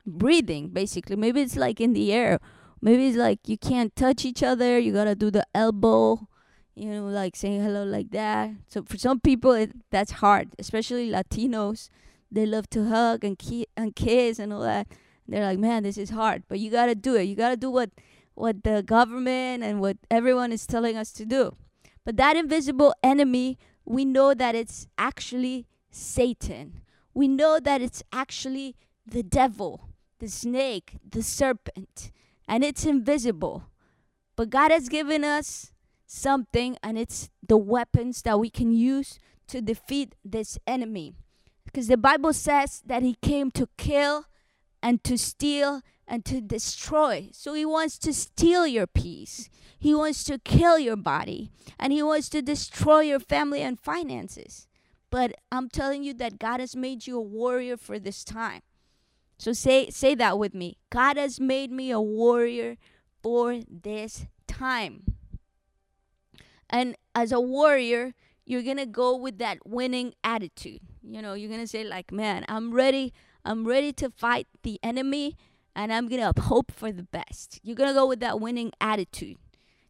breathing 0.06 0.70
basically 0.70 1.16
maybe 1.16 1.42
it's 1.42 1.56
like 1.56 1.82
in 1.82 1.94
the 1.94 2.14
air 2.14 2.40
maybe 2.80 3.08
it's 3.08 3.18
like 3.18 3.40
you 3.48 3.58
can't 3.58 3.96
touch 3.96 4.24
each 4.24 4.44
other 4.44 4.78
you 4.78 4.94
gotta 4.94 5.16
do 5.16 5.32
the 5.32 5.46
elbow 5.56 6.28
you 6.76 6.90
know 6.92 7.06
like 7.06 7.36
saying 7.36 7.64
hello 7.64 7.84
like 7.84 8.12
that. 8.12 8.52
So 8.68 8.84
for 8.84 8.98
some 8.98 9.20
people 9.20 9.52
it, 9.52 9.72
that's 9.92 10.14
hard 10.14 10.50
especially 10.60 11.10
latinos. 11.10 11.90
They 12.32 12.46
love 12.46 12.70
to 12.72 12.86
hug 12.86 13.24
and, 13.24 13.38
ki- 13.40 13.68
and 13.78 13.96
kiss 13.96 14.40
and 14.40 14.52
all 14.52 14.62
that. 14.62 14.88
They're 15.28 15.44
like 15.44 15.60
man 15.60 15.84
this 15.84 15.98
is 15.98 16.10
hard. 16.10 16.44
But 16.48 16.60
you 16.60 16.70
gotta 16.70 16.96
do 16.96 17.16
it. 17.16 17.24
You 17.24 17.36
gotta 17.36 17.58
do 17.58 17.70
what 17.70 17.92
what 18.34 18.64
the 18.64 18.84
government 18.84 19.64
and 19.64 19.80
what 19.80 19.98
everyone 20.12 20.52
is 20.52 20.68
telling 20.68 20.98
us 20.98 21.12
to 21.14 21.26
do. 21.26 21.56
But 22.04 22.18
that 22.18 22.36
invisible 22.36 22.94
enemy 23.04 23.58
we 23.86 24.04
know 24.04 24.34
that 24.34 24.56
it's 24.56 24.88
actually 24.98 25.68
satan. 25.92 26.82
We 27.14 27.28
know 27.28 27.60
that 27.60 27.82
it's 27.82 28.04
actually 28.12 28.76
the 29.06 29.24
devil 29.24 29.90
the 30.20 30.28
snake, 30.28 30.98
the 31.08 31.22
serpent, 31.22 32.12
and 32.48 32.64
it's 32.64 32.86
invisible. 32.86 33.66
But 34.36 34.50
God 34.50 34.72
has 34.72 34.90
given 34.90 35.24
us 35.24 35.72
something, 36.06 36.78
and 36.84 36.98
it's 36.98 37.30
the 37.48 37.58
weapons 37.58 38.22
that 38.24 38.40
we 38.40 38.50
can 38.50 38.72
use 38.72 39.20
to 39.48 39.62
defeat 39.62 40.16
this 40.24 40.58
enemy. 40.66 41.16
Because 41.64 41.88
the 41.88 41.98
Bible 41.98 42.34
says 42.34 42.82
that 42.86 43.04
He 43.04 43.16
came 43.22 43.52
to 43.52 43.68
kill 43.78 44.26
and 44.82 45.04
to 45.04 45.18
steal 45.18 45.82
and 46.08 46.24
to 46.26 46.42
destroy. 46.42 47.30
So 47.34 47.54
He 47.54 47.66
wants 47.66 47.98
to 48.00 48.14
steal 48.14 48.66
your 48.68 48.88
peace, 48.88 49.50
He 49.78 49.94
wants 49.94 50.24
to 50.26 50.38
kill 50.40 50.80
your 50.80 50.96
body, 50.96 51.52
and 51.80 51.92
He 51.92 52.04
wants 52.04 52.30
to 52.30 52.42
destroy 52.42 53.02
your 53.02 53.20
family 53.20 53.62
and 53.62 53.80
finances. 53.80 54.68
But 55.10 55.34
I'm 55.52 55.70
telling 55.70 56.04
you 56.04 56.14
that 56.16 56.40
God 56.40 56.60
has 56.60 56.76
made 56.76 57.08
you 57.08 57.18
a 57.18 57.22
warrior 57.22 57.78
for 57.78 58.00
this 58.00 58.24
time. 58.24 58.62
So 59.38 59.54
say 59.54 59.90
say 59.90 60.16
that 60.16 60.40
with 60.40 60.54
me. 60.54 60.78
God 60.90 61.18
has 61.18 61.40
made 61.40 61.72
me 61.72 61.92
a 61.92 62.02
warrior 62.02 62.78
for 63.22 63.60
this 63.70 64.28
time. 64.48 65.15
And 66.70 66.96
as 67.14 67.32
a 67.32 67.40
warrior, 67.40 68.14
you're 68.46 68.64
going 68.64 68.78
to 68.78 68.86
go 68.86 69.16
with 69.16 69.38
that 69.40 69.66
winning 69.66 70.14
attitude. 70.24 70.82
You 71.02 71.22
know, 71.22 71.34
you're 71.34 71.50
going 71.50 71.62
to 71.62 71.68
say 71.68 71.84
like, 71.84 72.12
"Man, 72.12 72.46
I'm 72.48 72.74
ready. 72.74 73.14
I'm 73.44 73.66
ready 73.66 73.94
to 73.94 74.10
fight 74.10 74.48
the 74.64 74.80
enemy 74.82 75.38
and 75.76 75.94
I'm 75.94 76.08
going 76.08 76.22
to 76.34 76.42
hope 76.42 76.72
for 76.72 76.92
the 76.92 77.04
best." 77.04 77.60
You're 77.64 77.76
going 77.76 77.90
to 77.90 77.94
go 77.94 78.08
with 78.08 78.20
that 78.22 78.40
winning 78.40 78.72
attitude. 78.82 79.38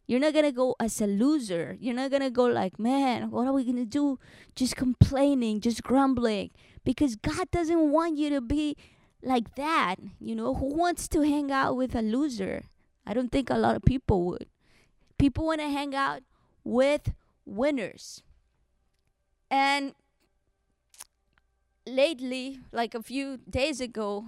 You're 0.06 0.20
not 0.20 0.34
gonna 0.34 0.52
go 0.52 0.76
as 0.78 1.00
a 1.00 1.06
loser. 1.06 1.76
You're 1.80 1.94
not 1.94 2.12
gonna 2.12 2.30
go 2.30 2.44
like, 2.44 2.78
man, 2.78 3.30
what 3.30 3.46
are 3.48 3.52
we 3.52 3.64
gonna 3.64 3.84
do? 3.84 4.20
Just 4.54 4.76
complaining, 4.76 5.60
just 5.60 5.82
grumbling. 5.82 6.50
Because 6.84 7.16
God 7.16 7.50
doesn't 7.50 7.90
want 7.90 8.16
you 8.16 8.30
to 8.30 8.40
be 8.40 8.76
like 9.22 9.56
that. 9.56 9.96
You 10.20 10.36
know, 10.36 10.54
who 10.54 10.76
wants 10.76 11.08
to 11.08 11.22
hang 11.22 11.50
out 11.50 11.76
with 11.76 11.96
a 11.96 12.02
loser? 12.02 12.66
I 13.04 13.14
don't 13.14 13.32
think 13.32 13.50
a 13.50 13.58
lot 13.58 13.74
of 13.74 13.82
people 13.82 14.24
would. 14.26 14.46
People 15.18 15.46
want 15.46 15.60
to 15.60 15.68
hang 15.68 15.94
out 15.94 16.22
with 16.66 17.14
winners. 17.44 18.24
And 19.48 19.94
lately, 21.86 22.58
like 22.72 22.92
a 22.92 23.02
few 23.02 23.38
days 23.48 23.80
ago, 23.80 24.24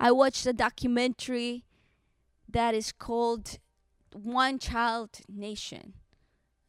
I 0.00 0.10
watched 0.10 0.46
a 0.46 0.54
documentary 0.54 1.64
that 2.48 2.74
is 2.74 2.90
called 2.90 3.58
One 4.14 4.58
Child 4.58 5.20
Nation. 5.28 5.92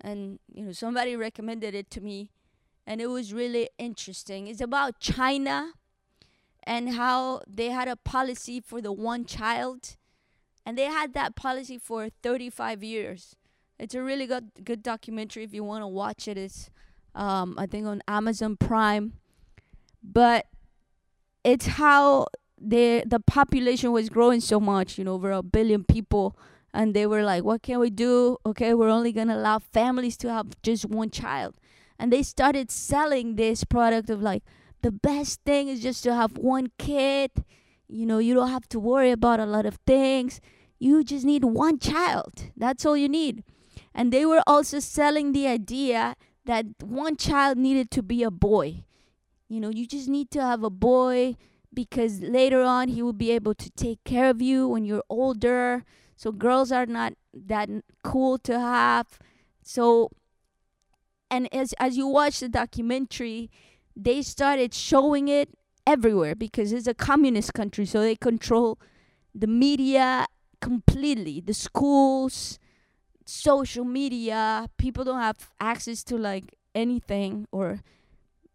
And, 0.02 0.40
you 0.54 0.66
know, 0.66 0.74
somebody 0.74 1.16
recommended 1.16 1.74
it 1.74 1.90
to 1.92 2.02
me, 2.02 2.32
and 2.86 3.00
it 3.00 3.08
was 3.08 3.34
really 3.34 3.70
interesting. 3.78 4.48
It's 4.48 4.60
about 4.60 5.00
China 5.00 5.72
and 6.62 6.96
how 6.96 7.42
they 7.48 7.70
had 7.70 7.88
a 7.88 7.96
policy 7.96 8.60
for 8.60 8.82
the 8.82 8.92
one 8.92 9.24
child. 9.24 9.96
And 10.66 10.78
they 10.78 10.86
had 10.86 11.14
that 11.14 11.38
policy 11.38 11.78
for 11.78 12.10
35 12.22 12.84
years. 12.84 13.38
It's 13.80 13.94
a 13.96 14.02
really 14.02 14.26
good 14.28 14.52
good 14.64 14.82
documentary 14.84 15.44
if 15.44 15.54
you 15.54 15.64
want 15.64 15.82
to 15.84 15.88
watch 15.88 16.28
it. 16.28 16.38
It's 16.38 16.70
um, 17.14 17.56
I 17.58 17.66
think 17.66 17.88
on 17.88 18.02
Amazon 18.08 18.58
Prime. 18.58 19.14
But 20.04 20.46
it's 21.44 21.66
how 21.66 22.28
the 22.60 23.04
the 23.06 23.20
population 23.20 23.92
was 23.92 24.10
growing 24.10 24.40
so 24.42 24.60
much, 24.60 24.98
you 24.98 25.04
know, 25.04 25.14
over 25.14 25.32
a 25.32 25.44
billion 25.44 25.84
people 25.84 26.38
and 26.74 26.94
they 26.94 27.08
were 27.08 27.24
like, 27.24 27.44
What 27.44 27.64
can 27.64 27.80
we 27.80 27.90
do? 27.90 28.38
Okay, 28.46 28.74
we're 28.74 28.90
only 28.90 29.12
gonna 29.12 29.36
allow 29.36 29.60
families 29.60 30.18
to 30.18 30.32
have 30.32 30.48
just 30.62 30.86
one 30.86 31.10
child. 31.10 31.56
And 31.98 32.12
they 32.12 32.24
started 32.24 32.70
selling 32.70 33.36
this 33.36 33.64
product 33.64 34.10
of 34.10 34.22
like 34.22 34.44
the 34.82 34.92
best 34.92 35.42
thing 35.46 35.70
is 35.70 35.82
just 35.82 36.04
to 36.04 36.14
have 36.14 36.38
one 36.38 36.68
kid. 36.78 37.32
You 37.88 38.06
know, 38.06 38.20
you 38.20 38.34
don't 38.34 38.50
have 38.50 38.68
to 38.70 38.80
worry 38.80 39.12
about 39.12 39.40
a 39.40 39.46
lot 39.46 39.66
of 39.66 39.80
things. 39.88 40.42
You 40.80 41.04
just 41.04 41.26
need 41.26 41.44
one 41.46 41.80
child. 41.80 42.52
That's 42.58 42.86
all 42.86 42.98
you 42.98 43.08
need. 43.08 43.44
And 43.96 44.12
they 44.12 44.26
were 44.26 44.44
also 44.46 44.80
selling 44.80 45.32
the 45.32 45.48
idea 45.48 46.18
that 46.46 46.66
one 46.84 47.16
child 47.16 47.58
needed 47.58 47.90
to 47.92 48.04
be 48.04 48.22
a 48.22 48.30
boy. 48.30 48.84
You 49.48 49.62
know, 49.62 49.70
you 49.70 49.88
just 49.88 50.10
need 50.10 50.30
to 50.32 50.42
have 50.42 50.64
a 50.64 50.70
boy 50.70 51.38
because 51.74 52.20
later 52.20 52.62
on 52.62 52.90
he 52.90 53.02
will 53.02 53.14
be 53.14 53.32
able 53.32 53.56
to 53.56 53.70
take 53.72 54.04
care 54.04 54.30
of 54.30 54.42
you 54.42 54.68
when 54.68 54.84
you're 54.84 55.04
older. 55.10 55.86
So 56.16 56.34
girls 56.34 56.72
are 56.72 56.86
not 56.86 57.14
that 57.34 57.70
cool 58.04 58.38
to 58.40 58.60
have. 58.60 59.18
So 59.64 60.12
and 61.32 61.52
as 61.54 61.74
as 61.80 61.98
you 61.98 62.08
watch 62.08 62.40
the 62.40 62.50
documentary, 62.50 63.50
they 63.96 64.22
started 64.22 64.74
showing 64.74 65.28
it 65.28 65.50
everywhere 65.88 66.36
because 66.36 66.72
it's 66.72 66.88
a 66.88 66.94
communist 66.94 67.54
country, 67.54 67.86
so 67.86 68.02
they 68.02 68.16
control 68.16 68.80
the 69.34 69.48
media 69.48 70.28
completely, 70.62 71.40
the 71.42 71.54
schools, 71.54 72.60
social 73.26 73.86
media. 73.86 74.70
People 74.78 75.04
don't 75.04 75.22
have 75.22 75.50
access 75.60 76.04
to 76.06 76.18
like 76.18 76.56
anything 76.74 77.48
or 77.52 77.82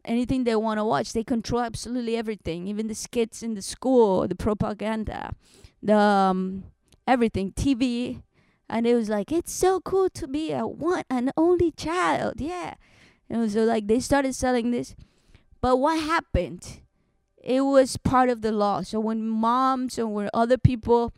anything 0.04 0.44
they 0.44 0.56
want 0.56 0.78
to 0.78 0.84
watch. 0.84 1.12
They 1.12 1.24
control 1.24 1.62
absolutely 1.62 2.16
everything, 2.16 2.66
even 2.68 2.86
the 2.86 2.94
skits 2.94 3.42
in 3.42 3.54
the 3.54 3.62
school, 3.62 4.26
the 4.28 4.34
propaganda, 4.34 5.34
the 5.82 5.96
um, 5.96 6.64
everything, 7.06 7.52
TV. 7.52 8.22
And 8.68 8.86
it 8.86 8.94
was 8.94 9.08
like, 9.08 9.32
it's 9.32 9.52
so 9.52 9.80
cool 9.80 10.08
to 10.10 10.28
be 10.28 10.52
a 10.52 10.66
one 10.66 11.04
and 11.10 11.32
only 11.36 11.72
child. 11.72 12.34
Yeah. 12.40 12.74
And 13.28 13.50
so 13.50 13.64
like 13.64 13.86
they 13.86 14.00
started 14.00 14.34
selling 14.34 14.70
this. 14.70 14.94
But 15.60 15.76
what 15.76 16.00
happened? 16.00 16.80
It 17.42 17.62
was 17.62 17.96
part 17.96 18.28
of 18.28 18.42
the 18.42 18.52
law. 18.52 18.82
So 18.82 19.00
when 19.00 19.26
moms 19.26 19.98
or 19.98 20.06
when 20.06 20.30
other 20.32 20.58
people 20.58 21.12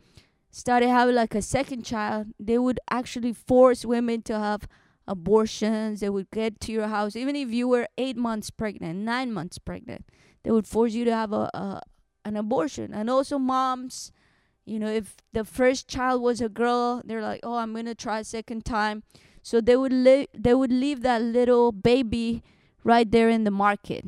started 0.53 0.89
having 0.89 1.15
like 1.15 1.35
a 1.35 1.41
second 1.41 1.83
child, 1.83 2.27
they 2.39 2.57
would 2.57 2.79
actually 2.89 3.33
force 3.33 3.85
women 3.85 4.21
to 4.23 4.37
have 4.37 4.67
abortions. 5.07 5.99
They 5.99 6.09
would 6.09 6.29
get 6.31 6.59
to 6.61 6.71
your 6.71 6.87
house, 6.87 7.15
even 7.15 7.35
if 7.35 7.51
you 7.51 7.67
were 7.67 7.87
eight 7.97 8.17
months 8.17 8.49
pregnant, 8.49 8.99
nine 8.99 9.33
months 9.33 9.57
pregnant, 9.57 10.05
they 10.43 10.51
would 10.51 10.67
force 10.67 10.93
you 10.93 11.05
to 11.05 11.13
have 11.13 11.33
a, 11.33 11.49
a 11.53 11.81
an 12.25 12.37
abortion. 12.37 12.93
And 12.93 13.09
also 13.09 13.37
moms, 13.37 14.11
you 14.65 14.79
know, 14.79 14.87
if 14.89 15.17
the 15.33 15.43
first 15.43 15.87
child 15.89 16.21
was 16.21 16.39
a 16.41 16.49
girl, 16.49 17.01
they're 17.03 17.21
like, 17.21 17.41
oh, 17.43 17.57
I'm 17.57 17.73
gonna 17.73 17.95
try 17.95 18.19
a 18.19 18.23
second 18.23 18.65
time. 18.65 19.03
So 19.41 19.59
they 19.59 19.75
would 19.75 19.93
li- 19.93 20.29
they 20.33 20.53
would 20.53 20.71
leave 20.71 21.01
that 21.01 21.21
little 21.21 21.73
baby 21.73 22.43
right 22.83 23.09
there 23.11 23.29
in 23.29 23.43
the 23.43 23.51
market 23.51 24.05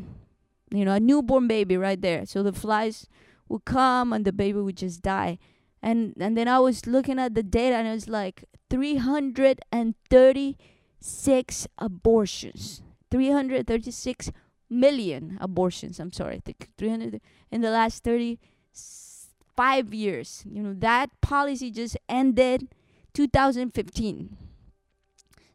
you 0.72 0.86
know, 0.86 0.94
a 0.94 1.00
newborn 1.00 1.48
baby 1.48 1.78
right 1.78 2.02
there. 2.02 2.26
So 2.26 2.44
the 2.44 2.54
flies 2.54 3.08
would 3.48 3.66
come 3.66 4.14
and 4.14 4.26
the 4.26 4.34
baby 4.34 4.60
would 4.60 4.78
just 4.78 5.02
die. 5.02 5.40
And 5.86 6.14
and 6.20 6.36
then 6.36 6.48
I 6.48 6.58
was 6.58 6.88
looking 6.88 7.20
at 7.20 7.36
the 7.36 7.44
data 7.44 7.76
and 7.76 7.88
it 7.88 7.92
was 7.92 8.10
like 8.10 8.46
336 8.72 11.68
abortions. 11.78 12.82
336 13.12 14.32
million 14.68 15.38
abortions. 15.40 16.00
I'm 16.00 16.12
sorry. 16.12 16.42
300 16.78 17.22
in 17.52 17.62
the 17.62 17.70
last 17.70 18.04
35 18.04 19.94
years. 19.94 20.44
You 20.50 20.64
know, 20.64 20.74
that 20.74 21.12
policy 21.22 21.70
just 21.70 21.98
ended 22.10 22.74
2015. 23.14 24.38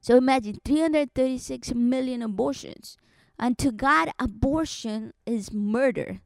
So 0.00 0.16
imagine 0.16 0.60
336 0.64 1.74
million 1.74 2.22
abortions. 2.22 2.96
And 3.36 3.58
to 3.58 3.72
God, 3.72 4.12
abortion 4.20 5.12
is 5.26 5.52
murder. 5.52 6.20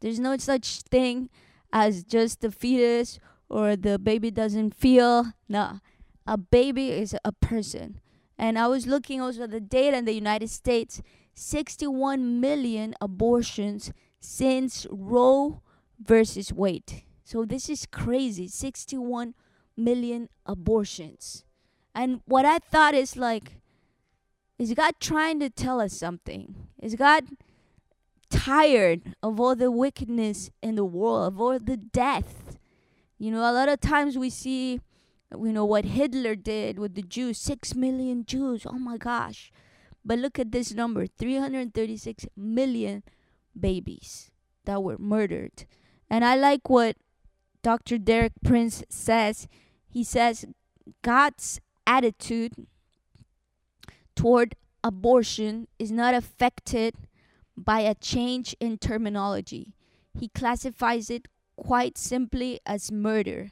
There's 0.00 0.18
no 0.18 0.36
such 0.38 0.82
thing 0.82 1.30
as 1.72 2.02
just 2.02 2.40
the 2.40 2.50
fetus 2.50 3.20
or 3.54 3.76
the 3.76 4.00
baby 4.00 4.32
doesn't 4.32 4.74
feel. 4.74 5.32
No, 5.48 5.78
a 6.26 6.36
baby 6.36 6.90
is 6.90 7.14
a 7.24 7.30
person. 7.30 8.00
And 8.36 8.58
I 8.58 8.66
was 8.66 8.88
looking 8.88 9.20
also 9.20 9.44
at 9.44 9.52
the 9.52 9.60
data 9.60 9.96
in 9.96 10.06
the 10.06 10.12
United 10.12 10.50
States 10.50 11.00
61 11.34 12.40
million 12.40 12.96
abortions 13.00 13.92
since 14.18 14.88
Roe 14.90 15.62
versus 16.04 16.52
Wade. 16.52 17.04
So 17.22 17.44
this 17.44 17.70
is 17.70 17.86
crazy 17.86 18.48
61 18.48 19.34
million 19.76 20.28
abortions. 20.44 21.44
And 21.94 22.22
what 22.24 22.44
I 22.44 22.58
thought 22.58 22.94
is 22.94 23.16
like, 23.16 23.60
is 24.58 24.74
God 24.74 24.94
trying 24.98 25.38
to 25.38 25.48
tell 25.48 25.80
us 25.80 25.92
something? 25.92 26.56
Is 26.82 26.96
God 26.96 27.24
tired 28.30 29.14
of 29.22 29.38
all 29.38 29.54
the 29.54 29.70
wickedness 29.70 30.50
in 30.60 30.74
the 30.74 30.84
world, 30.84 31.34
of 31.34 31.40
all 31.40 31.58
the 31.60 31.76
death? 31.76 32.43
You 33.18 33.30
know, 33.30 33.40
a 33.40 33.52
lot 33.52 33.68
of 33.68 33.80
times 33.80 34.18
we 34.18 34.30
see, 34.30 34.80
you 35.32 35.52
know, 35.52 35.64
what 35.64 35.84
Hitler 35.84 36.34
did 36.34 36.78
with 36.78 36.94
the 36.94 37.02
Jews 37.02 37.38
six 37.38 37.74
million 37.74 38.24
Jews. 38.24 38.66
Oh 38.66 38.78
my 38.78 38.96
gosh. 38.96 39.52
But 40.04 40.18
look 40.18 40.38
at 40.38 40.52
this 40.52 40.74
number 40.74 41.06
336 41.06 42.26
million 42.36 43.02
babies 43.58 44.30
that 44.66 44.82
were 44.82 44.98
murdered. 44.98 45.64
And 46.10 46.24
I 46.24 46.36
like 46.36 46.68
what 46.68 46.96
Dr. 47.62 47.96
Derek 47.96 48.32
Prince 48.44 48.84
says. 48.90 49.48
He 49.88 50.04
says 50.04 50.44
God's 51.02 51.60
attitude 51.86 52.66
toward 54.14 54.56
abortion 54.82 55.68
is 55.78 55.90
not 55.90 56.14
affected 56.14 56.94
by 57.56 57.80
a 57.80 57.94
change 57.94 58.54
in 58.60 58.76
terminology. 58.76 59.72
He 60.18 60.28
classifies 60.28 61.08
it 61.08 61.26
quite 61.56 61.98
simply 61.98 62.60
as 62.66 62.92
murder 62.92 63.50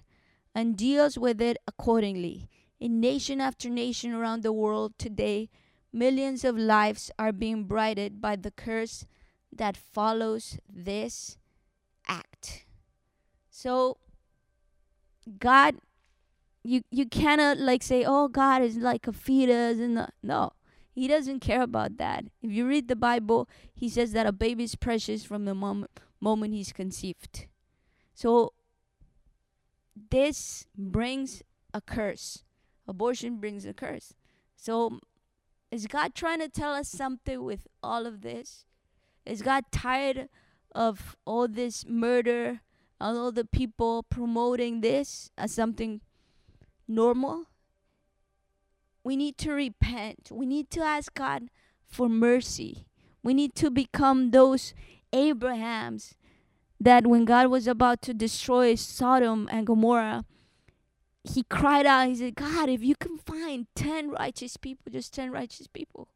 and 0.54 0.76
deals 0.76 1.18
with 1.18 1.40
it 1.40 1.56
accordingly. 1.66 2.48
In 2.80 3.00
nation 3.00 3.40
after 3.40 3.68
nation 3.68 4.12
around 4.12 4.42
the 4.42 4.52
world 4.52 4.94
today, 4.98 5.48
millions 5.92 6.44
of 6.44 6.56
lives 6.56 7.10
are 7.18 7.32
being 7.32 7.64
blighted 7.64 8.20
by 8.20 8.36
the 8.36 8.50
curse 8.50 9.06
that 9.52 9.76
follows 9.76 10.58
this 10.68 11.38
act. 12.08 12.64
So, 13.50 13.98
God 15.38 15.76
you 16.64 16.82
you 16.90 17.06
cannot 17.06 17.58
like 17.58 17.82
say 17.82 18.04
oh 18.06 18.28
god 18.28 18.62
is 18.62 18.76
like 18.76 19.06
a 19.06 19.12
fetus 19.12 19.78
and 19.78 20.06
no 20.22 20.52
he 20.94 21.08
doesn't 21.08 21.40
care 21.40 21.62
about 21.62 21.96
that 21.96 22.24
if 22.40 22.50
you 22.50 22.66
read 22.66 22.88
the 22.88 22.96
bible 22.96 23.48
he 23.74 23.88
says 23.88 24.12
that 24.12 24.26
a 24.26 24.32
baby 24.32 24.64
is 24.64 24.74
precious 24.74 25.24
from 25.24 25.44
the 25.44 25.54
moment 25.54 25.90
moment 26.20 26.54
he's 26.54 26.72
conceived 26.72 27.46
so 28.14 28.52
this 30.10 30.66
brings 30.76 31.42
a 31.74 31.80
curse 31.80 32.44
abortion 32.86 33.36
brings 33.36 33.64
a 33.64 33.72
curse 33.72 34.14
so 34.56 35.00
Is 35.72 35.86
God 35.86 36.14
trying 36.14 36.38
to 36.40 36.50
tell 36.50 36.74
us 36.74 36.88
something 36.88 37.42
with 37.42 37.66
all 37.82 38.06
of 38.06 38.20
this? 38.20 38.66
Is 39.24 39.40
God 39.40 39.64
tired 39.72 40.28
of 40.74 41.16
all 41.24 41.48
this 41.48 41.86
murder 41.86 42.60
all 43.00 43.32
the 43.32 43.44
people 43.44 44.04
promoting 44.04 44.82
this 44.82 45.30
as 45.36 45.52
something 45.52 46.02
normal? 46.86 47.46
We 49.02 49.16
need 49.16 49.38
to 49.38 49.52
repent. 49.52 50.28
We 50.30 50.46
need 50.46 50.70
to 50.72 50.82
ask 50.82 51.12
God 51.14 51.48
for 51.88 52.08
mercy. 52.08 52.86
We 53.24 53.34
need 53.34 53.54
to 53.56 53.70
become 53.70 54.30
those 54.30 54.74
Abrahams 55.12 56.14
that 56.84 57.06
when 57.06 57.24
God 57.24 57.46
was 57.48 57.68
about 57.68 58.02
to 58.02 58.14
destroy 58.14 58.74
Sodom 58.74 59.48
and 59.52 59.66
Gomorrah, 59.66 60.24
he 61.22 61.44
cried 61.44 61.86
out, 61.86 62.08
he 62.08 62.16
said, 62.16 62.34
God, 62.34 62.68
if 62.68 62.82
you 62.82 62.96
can 62.96 63.18
find 63.18 63.66
10 63.76 64.10
righteous 64.10 64.56
people, 64.56 64.90
just 64.90 65.14
10 65.14 65.30
righteous 65.30 65.68
people. 65.68 66.08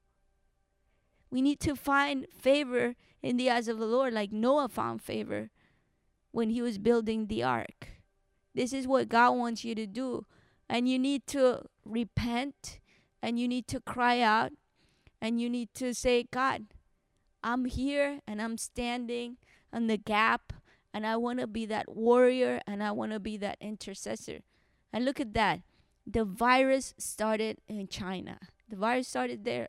We 1.31 1.41
need 1.41 1.61
to 1.61 1.77
find 1.77 2.27
favor 2.37 2.97
in 3.23 3.37
the 3.37 3.51
eyes 3.51 3.69
of 3.69 3.79
the 3.79 3.87
Lord, 3.87 4.13
like 4.13 4.33
Noah 4.33 4.69
found 4.69 5.03
favor 5.03 5.51
when 6.33 6.51
he 6.51 6.61
was 6.61 6.79
building 6.79 7.27
the 7.27 7.45
ark. 7.45 7.89
This 8.55 8.73
is 8.73 8.89
what 8.89 9.09
God 9.09 9.37
wants 9.37 9.65
you 9.65 9.75
to 9.77 9.87
do. 9.87 10.27
And 10.69 10.89
you 10.89 10.99
need 10.99 11.29
to 11.29 11.63
repent 11.85 12.81
and 13.23 13.39
you 13.39 13.47
need 13.47 13.69
to 13.69 13.81
cry 13.81 14.21
out 14.21 14.53
and 15.21 15.41
you 15.41 15.49
need 15.49 15.73
to 15.75 15.95
say, 15.95 16.27
God, 16.33 16.67
I'm 17.45 17.67
here 17.67 18.21
and 18.27 18.43
I'm 18.43 18.59
standing 18.59 19.37
on 19.73 19.87
the 19.87 19.97
gap 19.97 20.53
and 20.97 21.07
I 21.07 21.19
want 21.19 21.41
to 21.41 21.47
be 21.47 21.67
that 21.67 21.95
warrior 21.95 22.63
and 22.67 22.83
I 22.83 22.91
want 22.91 23.13
to 23.13 23.21
be 23.21 23.37
that 23.37 23.59
intercessor. 23.61 24.39
And 24.95 25.05
look 25.05 25.21
at 25.21 25.35
that. 25.35 25.61
The 26.07 26.25
virus 26.25 26.95
started 26.97 27.59
in 27.69 27.89
China. 27.89 28.39
The 28.71 28.77
virus 28.77 29.07
started 29.07 29.45
there. 29.45 29.69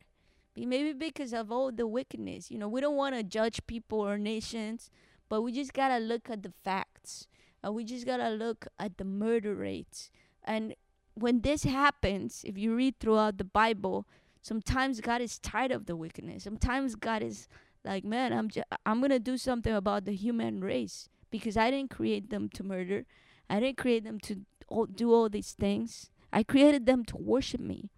Maybe 0.56 0.94
because 0.94 1.34
of 1.34 1.52
all 1.52 1.70
the 1.70 1.86
wickedness. 1.86 2.50
You 2.50 2.56
know, 2.56 2.66
we 2.66 2.80
don't 2.80 2.96
want 2.96 3.14
to 3.14 3.22
judge 3.22 3.60
people 3.66 4.00
or 4.00 4.16
nations, 4.16 4.90
but 5.28 5.42
we 5.42 5.52
just 5.52 5.74
got 5.74 5.88
to 5.88 5.98
look 5.98 6.30
at 6.30 6.42
the 6.42 6.52
facts. 6.64 7.26
And 7.62 7.74
we 7.74 7.84
just 7.84 8.06
got 8.06 8.16
to 8.16 8.30
look 8.30 8.66
at 8.78 8.96
the 8.96 9.04
murder 9.04 9.54
rates. 9.54 10.10
And 10.44 10.74
when 11.12 11.42
this 11.42 11.64
happens, 11.64 12.42
if 12.46 12.56
you 12.56 12.74
read 12.74 13.00
throughout 13.00 13.36
the 13.36 13.44
Bible, 13.44 14.08
sometimes 14.40 15.02
God 15.02 15.20
is 15.20 15.38
tired 15.38 15.72
of 15.72 15.84
the 15.84 15.94
wickedness. 15.94 16.44
Sometimes 16.44 16.94
God 16.94 17.22
is 17.22 17.48
like, 17.84 18.02
man, 18.02 18.32
I'm 18.32 18.48
I'm 18.86 19.02
gonna 19.02 19.18
do 19.18 19.36
something 19.36 19.74
about 19.74 20.06
the 20.06 20.14
human 20.14 20.62
race 20.62 21.10
because 21.30 21.56
I 21.56 21.70
didn't 21.70 21.90
create 21.90 22.30
them 22.30 22.48
to 22.50 22.62
murder. 22.62 23.04
I 23.48 23.60
didn't 23.60 23.78
create 23.78 24.04
them 24.04 24.20
to 24.20 24.40
all, 24.68 24.86
do 24.86 25.12
all 25.12 25.28
these 25.28 25.52
things. 25.52 26.10
I 26.32 26.42
created 26.42 26.86
them 26.86 27.04
to 27.06 27.16
worship 27.16 27.60
me. 27.60 27.90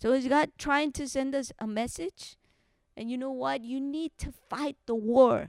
So 0.00 0.12
is 0.12 0.28
God 0.28 0.50
trying 0.58 0.92
to 0.92 1.08
send 1.08 1.34
us 1.34 1.52
a 1.58 1.66
message? 1.66 2.36
And 2.96 3.10
you 3.10 3.18
know 3.18 3.32
what? 3.32 3.62
You 3.62 3.80
need 3.80 4.12
to 4.18 4.32
fight 4.32 4.76
the 4.86 4.94
war. 4.94 5.48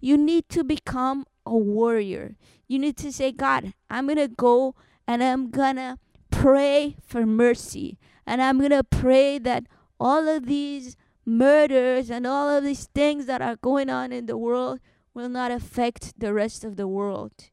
You 0.00 0.16
need 0.16 0.48
to 0.50 0.64
become 0.64 1.26
a 1.46 1.56
warrior. 1.56 2.36
You 2.66 2.78
need 2.78 2.96
to 2.98 3.12
say, 3.12 3.32
God, 3.32 3.74
I'm 3.88 4.06
going 4.06 4.18
to 4.18 4.28
go 4.28 4.74
and 5.06 5.22
I'm 5.22 5.50
going 5.50 5.76
to 5.76 5.98
pray 6.30 6.96
for 7.06 7.26
mercy. 7.26 7.98
And 8.26 8.42
I'm 8.42 8.58
going 8.58 8.70
to 8.70 8.84
pray 8.84 9.38
that 9.38 9.64
all 10.00 10.28
of 10.28 10.46
these 10.46 10.96
murders 11.24 12.10
and 12.10 12.26
all 12.26 12.48
of 12.48 12.64
these 12.64 12.86
things 12.94 13.26
that 13.26 13.40
are 13.42 13.56
going 13.56 13.88
on 13.88 14.12
in 14.12 14.26
the 14.26 14.36
world 14.36 14.80
will 15.14 15.28
not 15.28 15.50
affect 15.50 16.18
the 16.18 16.32
rest 16.32 16.64
of 16.64 16.76
the 16.76 16.88
world. 16.88 17.50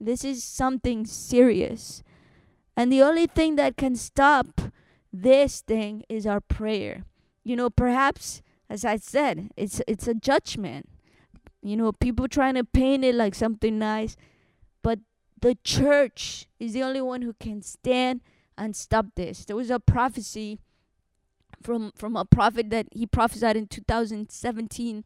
This 0.00 0.24
is 0.24 0.44
something 0.44 1.06
serious. 1.06 2.02
And 2.76 2.92
the 2.92 3.02
only 3.02 3.26
thing 3.26 3.56
that 3.56 3.76
can 3.76 3.96
stop 3.96 4.60
this 5.12 5.60
thing 5.60 6.04
is 6.08 6.26
our 6.26 6.40
prayer. 6.40 7.04
You 7.42 7.56
know, 7.56 7.70
perhaps 7.70 8.42
as 8.70 8.84
I 8.84 8.96
said, 8.96 9.50
it's 9.56 9.80
it's 9.88 10.06
a 10.06 10.14
judgment. 10.14 10.88
You 11.62 11.76
know, 11.76 11.92
people 11.92 12.28
trying 12.28 12.54
to 12.54 12.64
paint 12.64 13.04
it 13.04 13.14
like 13.14 13.34
something 13.34 13.78
nice, 13.78 14.16
but 14.82 15.00
the 15.40 15.56
church 15.64 16.46
is 16.60 16.72
the 16.72 16.82
only 16.82 17.00
one 17.00 17.22
who 17.22 17.34
can 17.40 17.62
stand 17.62 18.20
and 18.56 18.76
stop 18.76 19.06
this. 19.14 19.44
There 19.44 19.56
was 19.56 19.70
a 19.70 19.80
prophecy 19.80 20.60
from 21.62 21.92
from 21.96 22.16
a 22.16 22.24
prophet 22.24 22.70
that 22.70 22.86
he 22.92 23.06
prophesied 23.06 23.56
in 23.56 23.66
2017. 23.66 25.04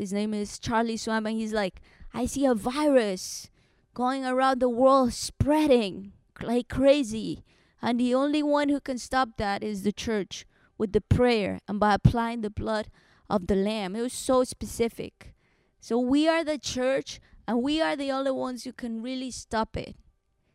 His 0.00 0.14
name 0.14 0.32
is 0.32 0.58
Charlie 0.58 0.96
Shamp, 0.96 1.26
and 1.26 1.36
he's 1.36 1.52
like, 1.52 1.82
I 2.14 2.24
see 2.24 2.46
a 2.46 2.54
virus 2.54 3.50
going 3.92 4.24
around 4.24 4.58
the 4.58 4.68
world 4.70 5.12
spreading 5.12 6.12
like 6.40 6.70
crazy. 6.70 7.44
And 7.82 8.00
the 8.00 8.14
only 8.14 8.42
one 8.42 8.70
who 8.70 8.80
can 8.80 8.96
stop 8.96 9.36
that 9.36 9.62
is 9.62 9.82
the 9.82 9.92
church 9.92 10.46
with 10.78 10.92
the 10.92 11.02
prayer 11.02 11.60
and 11.68 11.78
by 11.78 11.92
applying 11.92 12.40
the 12.40 12.48
blood 12.48 12.88
of 13.28 13.46
the 13.46 13.54
Lamb. 13.54 13.94
It 13.94 14.00
was 14.00 14.14
so 14.14 14.42
specific. 14.42 15.34
So 15.80 15.98
we 15.98 16.26
are 16.26 16.44
the 16.44 16.56
church 16.56 17.20
and 17.46 17.62
we 17.62 17.82
are 17.82 17.94
the 17.94 18.10
only 18.10 18.30
ones 18.30 18.64
who 18.64 18.72
can 18.72 19.02
really 19.02 19.30
stop 19.30 19.76
it. 19.76 19.96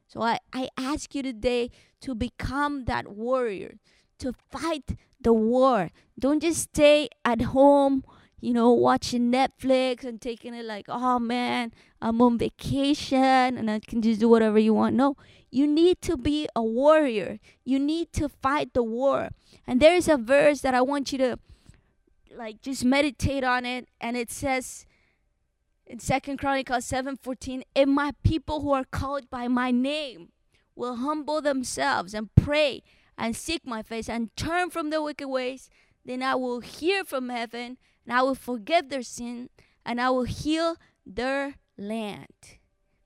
So 0.07 0.23
I, 0.23 0.39
I 0.53 0.69
ask 0.75 1.13
you 1.13 1.21
today 1.21 1.69
to 2.01 2.15
become 2.15 2.85
that 2.85 3.09
warrior, 3.09 3.75
to 4.17 4.33
fight 4.49 4.97
the 5.21 5.33
war. 5.33 5.91
Don't 6.17 6.41
just 6.41 6.63
stay 6.63 7.09
at 7.23 7.41
home, 7.41 8.03
you 8.45 8.53
know, 8.53 8.71
watching 8.71 9.31
Netflix 9.31 10.03
and 10.03 10.21
taking 10.21 10.53
it 10.53 10.65
like, 10.65 10.85
oh 10.87 11.17
man, 11.17 11.73
I'm 11.99 12.21
on 12.21 12.37
vacation 12.37 13.57
and 13.57 13.71
I 13.71 13.79
can 13.79 14.03
just 14.03 14.19
do 14.19 14.29
whatever 14.29 14.59
you 14.59 14.71
want. 14.71 14.95
No, 14.95 15.17
you 15.49 15.65
need 15.65 15.99
to 16.03 16.15
be 16.15 16.47
a 16.55 16.61
warrior. 16.61 17.39
You 17.63 17.79
need 17.79 18.13
to 18.13 18.29
fight 18.29 18.75
the 18.75 18.83
war. 18.83 19.29
And 19.65 19.81
there 19.81 19.95
is 19.95 20.07
a 20.07 20.17
verse 20.17 20.61
that 20.61 20.75
I 20.75 20.81
want 20.81 21.11
you 21.11 21.17
to 21.17 21.39
like 22.37 22.61
just 22.61 22.85
meditate 22.85 23.43
on 23.43 23.65
it 23.65 23.87
and 23.99 24.15
it 24.15 24.29
says 24.29 24.85
in 25.87 25.97
Second 25.97 26.37
Chronicles 26.37 26.85
7:14, 26.85 27.63
if 27.73 27.87
my 27.87 28.11
people 28.23 28.61
who 28.61 28.73
are 28.73 28.83
called 28.83 29.27
by 29.31 29.47
my 29.47 29.71
name 29.71 30.29
will 30.75 30.97
humble 30.97 31.41
themselves 31.41 32.13
and 32.13 32.35
pray 32.35 32.83
and 33.17 33.35
seek 33.35 33.65
my 33.65 33.81
face 33.81 34.07
and 34.07 34.35
turn 34.35 34.69
from 34.69 34.91
their 34.91 35.01
wicked 35.01 35.29
ways, 35.29 35.67
then 36.03 36.21
I 36.21 36.35
will 36.35 36.59
hear 36.59 37.03
from 37.03 37.29
heaven 37.29 37.77
and 38.05 38.17
I 38.17 38.21
will 38.21 38.35
forgive 38.35 38.89
their 38.89 39.03
sin 39.03 39.49
and 39.85 39.99
I 39.99 40.09
will 40.09 40.23
heal 40.23 40.77
their 41.05 41.55
land. 41.77 42.59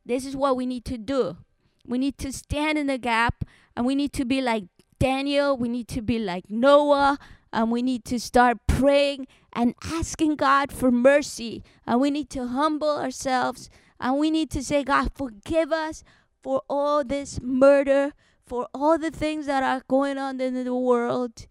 This 0.06 0.26
is 0.26 0.36
what 0.36 0.56
we 0.56 0.66
need 0.66 0.86
to 0.86 0.98
do. 0.98 1.38
We 1.86 1.98
need 1.98 2.18
to 2.20 2.32
stand 2.32 2.78
in 2.78 2.88
the 2.88 2.98
gap 2.98 3.46
and 3.76 3.86
we 3.86 3.96
need 3.96 4.14
to 4.14 4.26
be 4.26 4.42
like 4.42 4.66
Daniel, 5.00 5.58
we 5.58 5.70
need 5.70 5.88
to 5.90 6.02
be 6.02 6.20
like 6.20 6.50
Noah, 6.50 7.18
and 7.54 7.72
we 7.72 7.82
need 7.82 8.04
to 8.06 8.20
start 8.20 8.58
praying 8.68 9.28
and 9.54 9.74
asking 9.84 10.36
God 10.36 10.72
for 10.72 10.92
mercy. 10.92 11.64
And 11.88 12.00
we 12.00 12.12
need 12.12 12.30
to 12.32 12.48
humble 12.48 12.98
ourselves 12.98 13.70
and 14.00 14.18
we 14.18 14.32
need 14.32 14.50
to 14.52 14.64
say, 14.64 14.84
God, 14.84 15.12
forgive 15.14 15.72
us 15.72 16.04
for 16.42 16.62
all 16.70 17.04
this 17.04 17.40
murder, 17.42 18.14
for 18.46 18.68
all 18.74 18.98
the 18.98 19.12
things 19.12 19.46
that 19.46 19.64
are 19.64 19.84
going 19.88 20.18
on 20.18 20.40
in 20.40 20.64
the 20.64 20.76
world. 20.76 21.48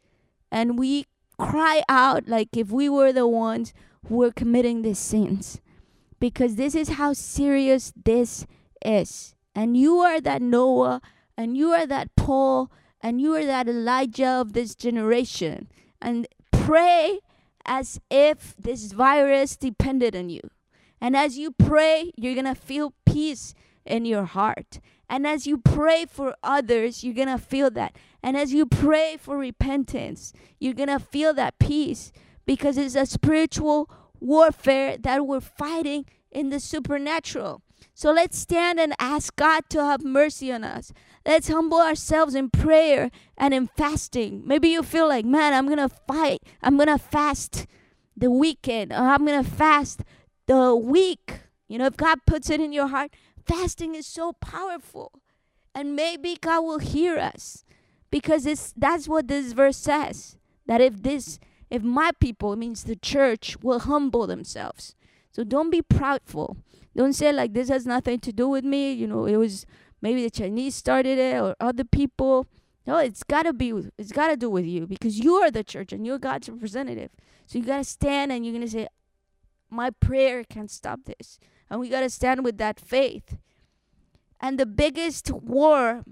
And 0.50 0.78
we 0.78 1.06
cry 1.38 1.82
out 1.88 2.28
like 2.28 2.56
if 2.56 2.70
we 2.70 2.88
were 2.88 3.12
the 3.12 3.26
ones 3.26 3.72
who 4.08 4.16
were 4.16 4.32
committing 4.32 4.82
these 4.82 4.98
sins. 4.98 5.60
Because 6.20 6.56
this 6.56 6.74
is 6.74 6.90
how 6.90 7.12
serious 7.12 7.92
this 8.04 8.46
is. 8.84 9.34
And 9.54 9.76
you 9.76 9.98
are 9.98 10.20
that 10.20 10.42
Noah, 10.42 11.00
and 11.36 11.56
you 11.56 11.70
are 11.70 11.86
that 11.86 12.14
Paul, 12.16 12.70
and 13.00 13.20
you 13.20 13.34
are 13.34 13.44
that 13.44 13.68
Elijah 13.68 14.26
of 14.26 14.52
this 14.52 14.74
generation. 14.74 15.68
And 16.02 16.26
pray 16.50 17.20
as 17.64 18.00
if 18.10 18.54
this 18.58 18.92
virus 18.92 19.56
depended 19.56 20.16
on 20.16 20.30
you. 20.30 20.50
And 21.00 21.16
as 21.16 21.38
you 21.38 21.52
pray, 21.52 22.12
you're 22.16 22.34
going 22.34 22.46
to 22.46 22.54
feel 22.54 22.94
peace 23.06 23.54
in 23.84 24.04
your 24.04 24.24
heart. 24.24 24.80
And 25.08 25.26
as 25.26 25.46
you 25.46 25.58
pray 25.58 26.04
for 26.04 26.34
others, 26.42 27.02
you're 27.02 27.14
going 27.14 27.28
to 27.28 27.38
feel 27.38 27.70
that. 27.70 27.96
And 28.22 28.36
as 28.36 28.52
you 28.52 28.66
pray 28.66 29.16
for 29.18 29.38
repentance, 29.38 30.32
you're 30.58 30.74
going 30.74 30.88
to 30.88 30.98
feel 30.98 31.32
that 31.34 31.58
peace 31.58 32.12
because 32.46 32.76
it's 32.76 32.94
a 32.94 33.06
spiritual 33.06 33.90
warfare 34.20 34.98
that 34.98 35.26
we're 35.26 35.40
fighting 35.40 36.04
in 36.30 36.50
the 36.50 36.60
supernatural. 36.60 37.62
So 37.94 38.12
let's 38.12 38.38
stand 38.38 38.78
and 38.78 38.94
ask 38.98 39.34
God 39.36 39.64
to 39.70 39.84
have 39.84 40.04
mercy 40.04 40.52
on 40.52 40.64
us. 40.64 40.92
Let's 41.26 41.48
humble 41.48 41.78
ourselves 41.78 42.34
in 42.34 42.50
prayer 42.50 43.10
and 43.36 43.52
in 43.52 43.66
fasting. 43.66 44.42
Maybe 44.46 44.68
you 44.68 44.82
feel 44.82 45.08
like, 45.08 45.24
man, 45.24 45.52
I'm 45.52 45.66
going 45.66 45.78
to 45.78 45.88
fight. 45.88 46.42
I'm 46.62 46.76
going 46.76 46.88
to 46.88 46.98
fast 46.98 47.66
the 48.16 48.30
weekend, 48.30 48.92
or 48.92 48.96
I'm 48.96 49.24
going 49.24 49.42
to 49.44 49.48
fast 49.48 50.02
the 50.46 50.74
week. 50.74 51.40
You 51.68 51.78
know, 51.78 51.86
if 51.86 51.96
God 51.96 52.20
puts 52.26 52.50
it 52.50 52.60
in 52.60 52.72
your 52.72 52.88
heart, 52.88 53.12
fasting 53.48 53.94
is 53.94 54.06
so 54.06 54.32
powerful. 54.34 55.12
And 55.74 55.96
maybe 55.96 56.36
God 56.40 56.62
will 56.62 56.78
hear 56.78 57.18
us 57.18 57.64
because 58.10 58.46
it's 58.46 58.72
that's 58.76 59.08
what 59.08 59.28
this 59.28 59.52
verse 59.52 59.76
says. 59.76 60.36
That 60.66 60.80
if 60.80 61.02
this 61.02 61.38
if 61.70 61.82
my 61.82 62.12
people, 62.18 62.56
means 62.56 62.84
the 62.84 62.96
church, 62.96 63.56
will 63.62 63.80
humble 63.80 64.26
themselves. 64.26 64.94
So 65.30 65.44
don't 65.44 65.70
be 65.70 65.82
proudful. 65.82 66.56
Don't 66.96 67.12
say 67.12 67.32
like 67.32 67.52
this 67.52 67.68
has 67.68 67.86
nothing 67.86 68.18
to 68.20 68.32
do 68.32 68.48
with 68.48 68.64
me. 68.64 68.92
You 68.92 69.06
know, 69.06 69.26
it 69.26 69.36
was 69.36 69.66
maybe 70.00 70.22
the 70.22 70.30
Chinese 70.30 70.74
started 70.74 71.18
it 71.18 71.40
or 71.40 71.54
other 71.60 71.84
people. 71.84 72.46
No, 72.86 72.96
it's 72.96 73.22
gotta 73.22 73.52
be. 73.52 73.72
It's 73.98 74.12
gotta 74.12 74.36
do 74.36 74.48
with 74.48 74.64
you 74.64 74.86
because 74.86 75.18
you 75.18 75.34
are 75.34 75.50
the 75.50 75.62
church 75.62 75.92
and 75.92 76.06
you're 76.06 76.18
God's 76.18 76.48
representative. 76.48 77.10
So 77.46 77.58
you 77.58 77.64
gotta 77.64 77.84
stand 77.84 78.32
and 78.32 78.44
you're 78.44 78.54
gonna 78.54 78.68
say, 78.68 78.88
"My 79.70 79.90
prayer 79.90 80.42
can't 80.42 80.70
stop 80.70 81.04
this," 81.04 81.38
and 81.70 81.80
we 81.80 81.88
gotta 81.88 82.10
stand 82.10 82.44
with 82.44 82.58
that 82.58 82.80
faith. 82.80 83.36
And 84.40 84.58
the 84.58 84.66
biggest 84.66 85.30
war 85.32 86.04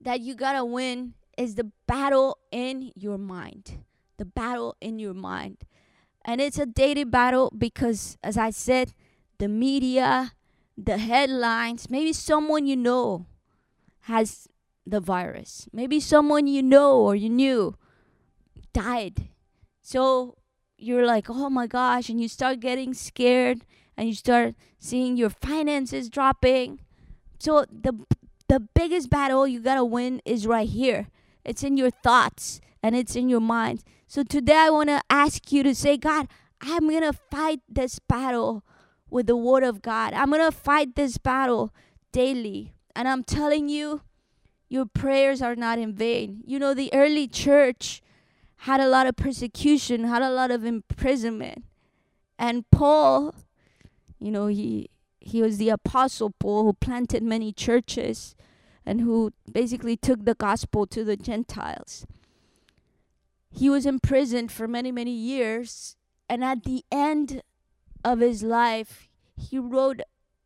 that 0.00 0.20
you 0.20 0.34
gotta 0.34 0.64
win 0.64 1.14
is 1.36 1.54
the 1.54 1.70
battle 1.86 2.38
in 2.50 2.92
your 2.94 3.18
mind. 3.18 3.84
The 4.16 4.24
battle 4.24 4.76
in 4.80 4.98
your 4.98 5.14
mind. 5.14 5.58
And 6.24 6.40
it's 6.40 6.58
a 6.58 6.66
daily 6.66 7.04
battle 7.04 7.52
because, 7.56 8.18
as 8.22 8.36
I 8.36 8.50
said, 8.50 8.92
the 9.38 9.48
media, 9.48 10.32
the 10.76 10.98
headlines, 10.98 11.88
maybe 11.88 12.12
someone 12.12 12.66
you 12.66 12.76
know 12.76 13.26
has 14.02 14.48
the 14.86 15.00
virus. 15.00 15.68
Maybe 15.72 16.00
someone 16.00 16.46
you 16.46 16.62
know 16.62 16.98
or 16.98 17.14
you 17.14 17.30
knew 17.30 17.76
died. 18.72 19.28
So 19.80 20.36
you're 20.76 21.06
like, 21.06 21.28
oh 21.28 21.50
my 21.50 21.66
gosh, 21.66 22.08
and 22.08 22.20
you 22.20 22.28
start 22.28 22.60
getting 22.60 22.94
scared 22.94 23.64
and 24.00 24.08
you 24.08 24.14
start 24.14 24.54
seeing 24.78 25.18
your 25.18 25.28
finances 25.28 26.08
dropping. 26.08 26.80
So 27.38 27.66
the 27.70 27.92
the 28.48 28.58
biggest 28.58 29.10
battle 29.10 29.46
you 29.46 29.60
got 29.60 29.74
to 29.74 29.84
win 29.84 30.22
is 30.24 30.46
right 30.46 30.66
here. 30.66 31.08
It's 31.44 31.62
in 31.62 31.76
your 31.76 31.90
thoughts 31.90 32.62
and 32.82 32.96
it's 32.96 33.14
in 33.14 33.28
your 33.28 33.42
mind. 33.42 33.84
So 34.06 34.22
today 34.22 34.56
I 34.56 34.70
want 34.70 34.88
to 34.88 35.02
ask 35.10 35.52
you 35.52 35.62
to 35.64 35.74
say, 35.74 35.98
God, 35.98 36.28
I'm 36.62 36.88
going 36.88 37.02
to 37.02 37.12
fight 37.12 37.60
this 37.68 37.98
battle 37.98 38.64
with 39.10 39.26
the 39.26 39.36
word 39.36 39.64
of 39.64 39.82
God. 39.82 40.14
I'm 40.14 40.30
going 40.30 40.50
to 40.50 40.56
fight 40.56 40.96
this 40.96 41.18
battle 41.18 41.74
daily. 42.10 42.72
And 42.96 43.06
I'm 43.06 43.22
telling 43.22 43.68
you, 43.68 44.00
your 44.70 44.86
prayers 44.86 45.42
are 45.42 45.54
not 45.54 45.78
in 45.78 45.94
vain. 45.94 46.42
You 46.46 46.58
know, 46.58 46.72
the 46.72 46.92
early 46.94 47.28
church 47.28 48.02
had 48.56 48.80
a 48.80 48.88
lot 48.88 49.06
of 49.06 49.14
persecution, 49.14 50.04
had 50.04 50.22
a 50.22 50.30
lot 50.30 50.50
of 50.50 50.64
imprisonment. 50.64 51.64
And 52.38 52.64
Paul, 52.70 53.34
you 54.20 54.30
know, 54.30 54.46
he 54.46 54.90
he 55.20 55.42
was 55.42 55.58
the 55.58 55.68
apostle 55.68 56.30
Paul 56.38 56.64
who 56.64 56.72
planted 56.72 57.22
many 57.22 57.52
churches 57.52 58.34
and 58.86 59.00
who 59.02 59.32
basically 59.50 59.96
took 59.96 60.24
the 60.24 60.34
gospel 60.34 60.86
to 60.86 61.04
the 61.04 61.16
Gentiles. 61.16 62.06
He 63.50 63.68
was 63.68 63.84
imprisoned 63.84 64.50
for 64.50 64.66
many, 64.66 64.92
many 64.92 65.10
years, 65.10 65.96
and 66.28 66.42
at 66.42 66.64
the 66.64 66.84
end 66.90 67.42
of 68.04 68.20
his 68.20 68.42
life, 68.42 69.08
he 69.36 69.58
wrote 69.58 70.00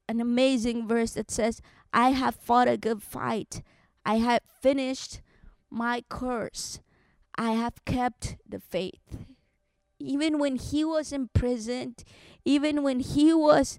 an 0.09 0.21
amazing 0.21 0.89
verse 0.89 1.13
that 1.13 1.31
says, 1.31 1.61
I 1.93 2.11
have 2.11 2.35
fought 2.35 2.69
a 2.69 2.77
good 2.77 3.03
fight. 3.03 3.63
I 4.05 4.17
have 4.17 4.41
finished 4.61 5.21
my 5.71 6.03
course. 6.09 6.81
I 7.37 7.53
have 7.53 7.85
kept 7.85 8.37
the 8.49 8.61
faith. 8.61 9.27
Even 9.99 10.39
when 10.39 10.57
he 10.57 10.85
was 10.85 11.13
imprisoned, 11.13 12.05
even 12.45 12.83
when 12.83 13.01
he 13.01 13.33
was 13.33 13.79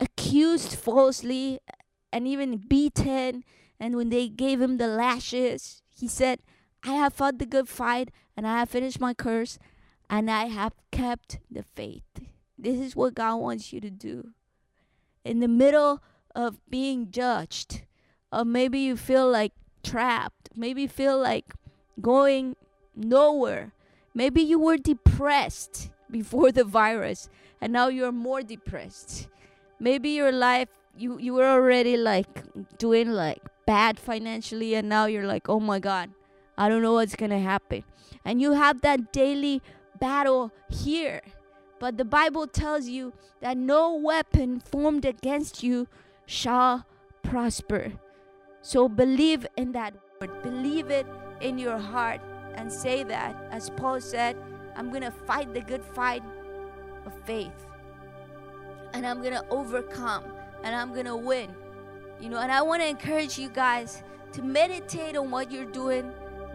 accused 0.00 0.74
falsely 0.74 1.60
and 2.12 2.26
even 2.26 2.56
beaten, 2.56 3.44
and 3.78 3.96
when 3.96 4.08
they 4.08 4.28
gave 4.28 4.60
him 4.60 4.76
the 4.76 4.86
lashes, 4.86 5.82
he 5.90 6.08
said, 6.08 6.40
I 6.84 6.92
have 6.92 7.14
fought 7.14 7.38
the 7.38 7.46
good 7.46 7.68
fight 7.68 8.10
and 8.36 8.46
I 8.46 8.58
have 8.60 8.70
finished 8.70 9.00
my 9.00 9.14
course 9.14 9.58
and 10.08 10.30
I 10.30 10.46
have 10.46 10.74
kept 10.90 11.38
the 11.50 11.62
faith. 11.62 12.04
This 12.58 12.78
is 12.78 12.94
what 12.94 13.14
God 13.14 13.36
wants 13.36 13.72
you 13.72 13.80
to 13.80 13.90
do. 13.90 14.30
In 15.24 15.40
the 15.40 15.48
middle 15.48 16.02
of 16.34 16.58
being 16.68 17.10
judged, 17.10 17.82
or 18.32 18.44
maybe 18.44 18.78
you 18.78 18.96
feel 18.96 19.28
like 19.28 19.52
trapped, 19.82 20.50
maybe 20.54 20.82
you 20.82 20.88
feel 20.88 21.18
like 21.18 21.54
going 22.00 22.56
nowhere. 22.94 23.72
Maybe 24.14 24.42
you 24.42 24.58
were 24.58 24.76
depressed 24.76 25.90
before 26.14 26.52
the 26.52 26.62
virus 26.62 27.28
and 27.60 27.72
now 27.72 27.88
you're 27.88 28.12
more 28.12 28.40
depressed. 28.40 29.26
Maybe 29.80 30.10
your 30.10 30.30
life 30.30 30.68
you 30.96 31.18
you 31.18 31.34
were 31.34 31.50
already 31.50 31.96
like 31.96 32.30
doing 32.78 33.10
like 33.10 33.42
bad 33.66 33.98
financially 33.98 34.76
and 34.76 34.88
now 34.88 35.06
you're 35.06 35.26
like, 35.26 35.48
"Oh 35.48 35.58
my 35.58 35.80
god, 35.80 36.10
I 36.56 36.68
don't 36.68 36.82
know 36.86 36.94
what's 36.94 37.16
going 37.16 37.34
to 37.34 37.42
happen." 37.42 37.82
And 38.24 38.40
you 38.40 38.52
have 38.52 38.80
that 38.82 39.12
daily 39.12 39.60
battle 39.98 40.52
here. 40.70 41.20
But 41.80 41.98
the 41.98 42.04
Bible 42.04 42.46
tells 42.46 42.86
you 42.86 43.12
that 43.40 43.58
no 43.58 43.92
weapon 43.98 44.60
formed 44.60 45.04
against 45.04 45.62
you 45.66 45.88
shall 46.26 46.86
prosper. 47.22 47.92
So 48.62 48.88
believe 48.88 49.46
in 49.56 49.72
that 49.72 49.98
word. 50.20 50.30
Believe 50.46 50.90
it 50.90 51.06
in 51.40 51.58
your 51.58 51.78
heart 51.78 52.20
and 52.54 52.72
say 52.72 53.02
that, 53.02 53.34
as 53.50 53.68
Paul 53.70 54.00
said, 54.00 54.38
I'm 54.76 54.90
going 54.90 55.02
to 55.02 55.10
fight 55.10 55.52
the 55.54 55.60
good 55.60 55.84
fight 55.84 56.22
of 57.06 57.12
faith. 57.24 57.66
And 58.92 59.06
I'm 59.06 59.20
going 59.20 59.34
to 59.34 59.44
overcome 59.50 60.24
and 60.62 60.74
I'm 60.74 60.92
going 60.92 61.06
to 61.06 61.16
win. 61.16 61.54
You 62.20 62.28
know, 62.28 62.38
and 62.38 62.50
I 62.50 62.62
want 62.62 62.82
to 62.82 62.88
encourage 62.88 63.38
you 63.38 63.48
guys 63.48 64.02
to 64.32 64.42
meditate 64.42 65.16
on 65.16 65.30
what 65.30 65.50
you're 65.50 65.64
doing 65.64 66.12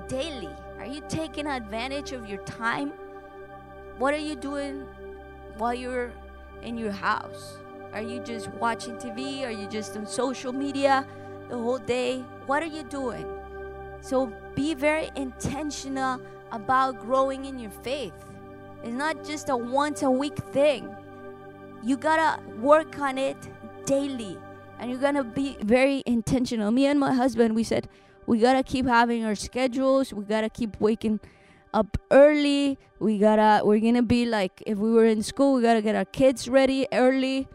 daily. 0.08 0.50
Are 0.80 0.86
you 0.86 1.02
taking 1.10 1.48
advantage 1.48 2.12
of 2.14 2.28
your 2.28 2.42
time? 2.44 2.94
What 3.98 4.14
are 4.14 4.18
you 4.18 4.36
doing 4.36 4.86
while 5.58 5.74
you're 5.74 6.12
in 6.62 6.78
your 6.78 6.92
house? 6.92 7.58
Are 7.94 8.02
you 8.02 8.20
just 8.22 8.48
watching 8.54 8.96
TV? 8.96 9.44
Are 9.44 9.52
you 9.52 9.68
just 9.68 9.98
on 9.98 10.06
social 10.06 10.54
media 10.54 11.06
the 11.50 11.58
whole 11.58 11.78
day? 11.78 12.24
What 12.46 12.64
are 12.64 12.68
you 12.68 12.84
doing? 12.84 13.26
So 14.02 14.32
be 14.56 14.74
very 14.74 15.10
intentional 15.16 16.22
about 16.52 17.00
growing 17.00 17.46
in 17.46 17.60
your 17.60 17.72
faith. 17.72 18.14
It's 18.84 18.94
not 18.94 19.26
just 19.26 19.50
a 19.50 19.58
once 19.58 20.04
a 20.04 20.12
week 20.12 20.38
thing. 20.38 20.90
You 21.84 21.98
gotta 21.98 22.42
work 22.58 23.00
on 23.00 23.18
it 23.18 23.38
daily 23.86 24.38
and 24.80 24.90
you're 24.90 25.00
gonna 25.00 25.24
be 25.24 25.58
very 25.62 26.04
intentional. 26.06 26.72
Me 26.72 26.86
and 26.86 27.00
my 27.00 27.14
husband, 27.14 27.56
we 27.56 27.64
said, 27.64 27.88
we 28.26 28.40
gotta 28.40 28.64
keep 28.64 28.86
having 28.86 29.26
our 29.26 29.36
schedules, 29.36 30.14
we 30.14 30.24
gotta 30.24 30.50
keep 30.50 30.80
waking 30.80 31.20
up 31.74 31.98
early. 32.12 32.78
We 33.00 33.18
gotta, 33.18 33.66
we're 33.66 33.80
gonna 33.80 34.04
be 34.04 34.26
like, 34.26 34.64
if 34.66 34.78
we 34.78 34.92
were 34.92 35.06
in 35.06 35.24
school, 35.24 35.56
we 35.56 35.62
gotta 35.62 35.82
get 35.82 35.96
our 35.96 36.06
kids 36.06 36.50
ready 36.50 36.88
early. 36.92 37.48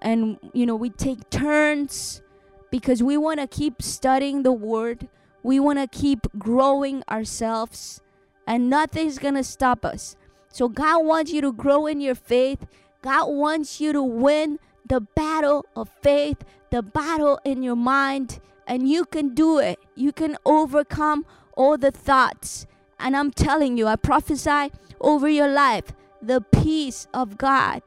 And, 0.00 0.38
you 0.52 0.66
know, 0.66 0.76
we 0.76 0.90
take 0.90 1.28
turns 1.30 2.22
because 2.70 3.02
we 3.02 3.16
wanna 3.16 3.46
keep 3.46 3.82
studying 3.82 4.42
the 4.42 4.52
Word. 4.52 5.08
We 5.42 5.60
wanna 5.60 5.86
keep 5.86 6.26
growing 6.38 7.02
ourselves, 7.10 8.00
and 8.48 8.68
nothing's 8.68 9.18
gonna 9.18 9.44
stop 9.44 9.84
us. 9.84 10.16
So, 10.50 10.68
God 10.68 11.04
wants 11.04 11.30
you 11.30 11.40
to 11.42 11.52
grow 11.52 11.86
in 11.86 12.00
your 12.00 12.16
faith. 12.16 12.66
God 13.02 13.28
wants 13.28 13.80
you 13.80 13.92
to 13.92 14.02
win 14.02 14.58
the 14.84 15.00
battle 15.00 15.66
of 15.76 15.88
faith, 16.02 16.38
the 16.70 16.82
battle 16.82 17.38
in 17.44 17.62
your 17.62 17.76
mind, 17.76 18.40
and 18.66 18.88
you 18.88 19.04
can 19.04 19.34
do 19.34 19.58
it. 19.58 19.78
You 19.94 20.12
can 20.12 20.36
overcome 20.44 21.26
all 21.54 21.78
the 21.78 21.92
thoughts 21.92 22.66
and 22.98 23.16
I'm 23.16 23.30
telling 23.30 23.76
you, 23.76 23.86
I 23.86 23.96
prophesy 23.96 24.72
over 25.00 25.28
your 25.28 25.48
life 25.48 25.92
the 26.20 26.40
peace 26.40 27.06
of 27.14 27.38
God 27.38 27.82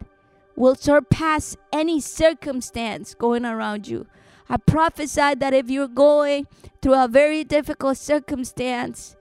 will 0.55 0.75
surpass 0.75 1.57
any 1.73 1.99
circumstance 1.99 3.13
going 3.13 3.45
around 3.45 3.87
you. 3.87 4.07
I 4.49 4.57
prophesy 4.57 5.35
that 5.35 5.53
if 5.53 5.69
you're 5.69 5.87
going 5.87 6.47
through 6.81 7.01
a 7.01 7.07
very 7.07 7.43
difficult 7.43 7.97
circumstance 7.97 9.15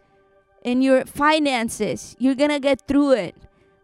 in 0.62 0.82
your 0.82 1.04
finances, 1.04 2.16
you're 2.18 2.34
going 2.34 2.50
to 2.50 2.60
get 2.60 2.86
through 2.86 3.12
it 3.12 3.34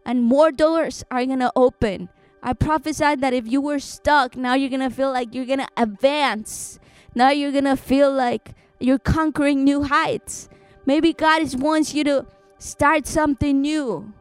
and 0.07 0.23
more 0.23 0.51
doors 0.51 1.03
are 1.11 1.25
going 1.25 1.39
to 1.39 1.51
open. 1.55 2.09
I 2.41 2.53
prophesied 2.53 3.19
that 3.21 3.33
if 3.33 3.45
you 3.45 3.59
were 3.59 3.79
stuck, 3.79 4.37
now 4.37 4.53
you're 4.53 4.69
going 4.69 4.87
to 4.87 4.89
feel 4.89 5.11
like 5.11 5.35
you're 5.35 5.45
going 5.45 5.59
to 5.59 5.67
advance. 5.75 6.79
Now 7.13 7.29
you're 7.29 7.51
going 7.51 7.65
to 7.65 7.75
feel 7.75 8.11
like 8.11 8.53
you're 8.79 8.99
conquering 8.99 9.65
new 9.65 9.83
heights. 9.83 10.47
Maybe 10.85 11.11
God 11.11 11.41
is 11.41 11.57
wants 11.57 11.93
you 11.93 12.05
to 12.05 12.25
start 12.57 13.05
something 13.05 13.61
new. 13.61 14.13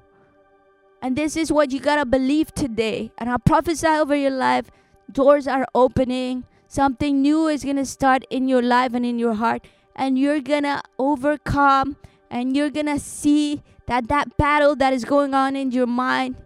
And 1.00 1.14
this 1.14 1.36
is 1.36 1.52
what 1.52 1.70
you 1.70 1.78
got 1.78 1.96
to 1.96 2.04
believe 2.04 2.52
today. 2.52 3.12
And 3.16 3.30
I 3.30 3.36
prophesy 3.36 3.86
over 3.86 4.16
your 4.16 4.32
life 4.32 4.70
doors 5.12 5.46
are 5.46 5.66
opening. 5.72 6.44
Something 6.66 7.22
new 7.22 7.46
is 7.46 7.62
going 7.62 7.76
to 7.76 7.86
start 7.86 8.24
in 8.28 8.48
your 8.48 8.62
life 8.62 8.92
and 8.92 9.06
in 9.06 9.20
your 9.20 9.34
heart. 9.34 9.64
And 9.94 10.18
you're 10.18 10.40
going 10.40 10.64
to 10.64 10.82
overcome. 10.98 11.96
And 12.30 12.56
you're 12.56 12.70
going 12.70 12.86
to 12.86 12.98
see 12.98 13.62
that 13.86 14.08
that 14.08 14.36
battle 14.36 14.76
that 14.76 14.92
is 14.92 15.04
going 15.04 15.34
on 15.34 15.56
in 15.56 15.70
your 15.70 15.86
mind 15.86 16.36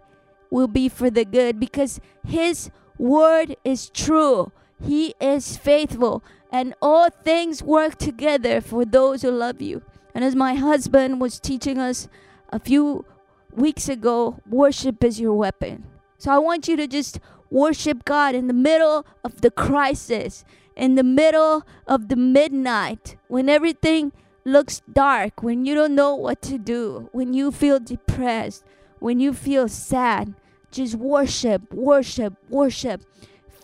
will 0.49 0.67
be 0.67 0.89
for 0.89 1.09
the 1.09 1.25
good 1.25 1.59
because 1.59 1.99
His 2.25 2.69
word 2.97 3.55
is 3.63 3.89
true. 3.89 4.51
He 4.83 5.15
is 5.19 5.57
faithful. 5.57 6.23
And 6.51 6.75
all 6.81 7.09
things 7.09 7.63
work 7.63 7.95
together 7.97 8.61
for 8.61 8.85
those 8.85 9.21
who 9.21 9.31
love 9.31 9.61
you. 9.61 9.81
And 10.13 10.23
as 10.23 10.35
my 10.35 10.55
husband 10.55 11.21
was 11.21 11.39
teaching 11.39 11.77
us 11.77 12.09
a 12.49 12.59
few 12.59 13.05
weeks 13.53 13.87
ago, 13.87 14.39
worship 14.49 15.03
is 15.03 15.19
your 15.19 15.33
weapon. 15.33 15.85
So 16.17 16.31
I 16.31 16.37
want 16.37 16.67
you 16.67 16.75
to 16.75 16.87
just 16.87 17.19
worship 17.49 18.05
God 18.05 18.35
in 18.35 18.47
the 18.47 18.53
middle 18.53 19.05
of 19.23 19.41
the 19.41 19.51
crisis, 19.51 20.43
in 20.75 20.95
the 20.95 21.03
middle 21.03 21.65
of 21.87 22.09
the 22.09 22.15
midnight 22.15 23.15
when 23.27 23.49
everything 23.49 24.11
looks 24.43 24.81
dark, 24.91 25.43
when 25.43 25.65
you 25.65 25.75
don't 25.75 25.95
know 25.95 26.15
what 26.15 26.41
to 26.43 26.57
do, 26.57 27.09
when 27.11 27.33
you 27.33 27.51
feel 27.51 27.79
depressed, 27.79 28.63
when 28.99 29.19
you 29.19 29.33
feel 29.33 29.67
sad, 29.67 30.33
just 30.71 30.95
worship, 30.95 31.73
worship, 31.73 32.33
worship. 32.49 33.01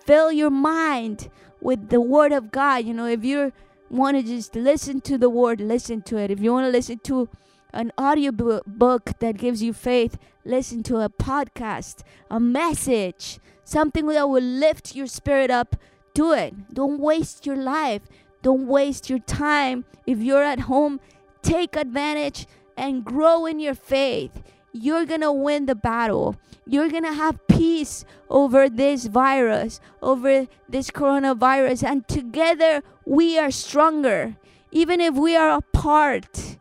Fill 0.06 0.32
your 0.32 0.50
mind 0.50 1.30
with 1.62 1.90
the 1.90 2.02
Word 2.02 2.32
of 2.32 2.52
God. 2.52 2.86
You 2.86 2.94
know, 2.94 3.08
if 3.08 3.24
you 3.24 3.54
want 3.90 4.18
to 4.18 4.24
just 4.24 4.56
listen 4.56 5.02
to 5.02 5.18
the 5.18 5.30
Word, 5.30 5.62
listen 5.62 6.02
to 6.04 6.18
it. 6.18 6.32
If 6.32 6.40
you 6.40 6.52
want 6.52 6.66
to 6.66 6.72
listen 6.72 7.00
to 7.00 7.30
an 7.74 7.92
audio 7.98 8.32
book 8.32 9.12
that 9.20 9.38
gives 9.38 9.62
you 9.62 9.74
faith, 9.74 10.18
listen 10.46 10.84
to 10.84 10.98
a 10.98 11.10
podcast, 11.10 12.04
a 12.30 12.40
message, 12.40 13.40
something 13.64 14.06
that 14.08 14.30
will 14.30 14.42
lift 14.42 14.96
your 14.96 15.08
spirit 15.08 15.52
up. 15.52 15.76
Do 16.14 16.34
it. 16.34 16.74
Don't 16.74 17.00
waste 17.00 17.46
your 17.46 17.58
life. 17.58 18.02
Don't 18.42 18.68
waste 18.68 19.10
your 19.10 19.20
time. 19.20 19.86
If 20.06 20.20
you're 20.20 20.44
at 20.44 20.62
home, 20.62 21.00
take 21.42 21.76
advantage 21.76 22.48
and 22.76 23.04
grow 23.04 23.46
in 23.46 23.60
your 23.60 23.76
faith. 23.76 24.44
You're 24.72 25.06
going 25.06 25.22
to 25.22 25.32
win 25.32 25.66
the 25.66 25.76
battle. 25.76 26.36
You're 26.66 26.90
going 26.90 27.04
to 27.04 27.14
have 27.14 27.46
peace 27.48 28.06
over 28.30 28.70
this 28.70 29.08
virus, 29.08 29.80
over 30.02 30.48
this 30.70 30.92
coronavirus. 30.92 31.84
And 31.84 32.08
together 32.08 32.84
we 33.06 33.40
are 33.40 33.52
stronger. 33.52 34.36
Even 34.72 35.02
if 35.02 35.16
we 35.16 35.36
are 35.36 35.58
apart, 35.58 36.58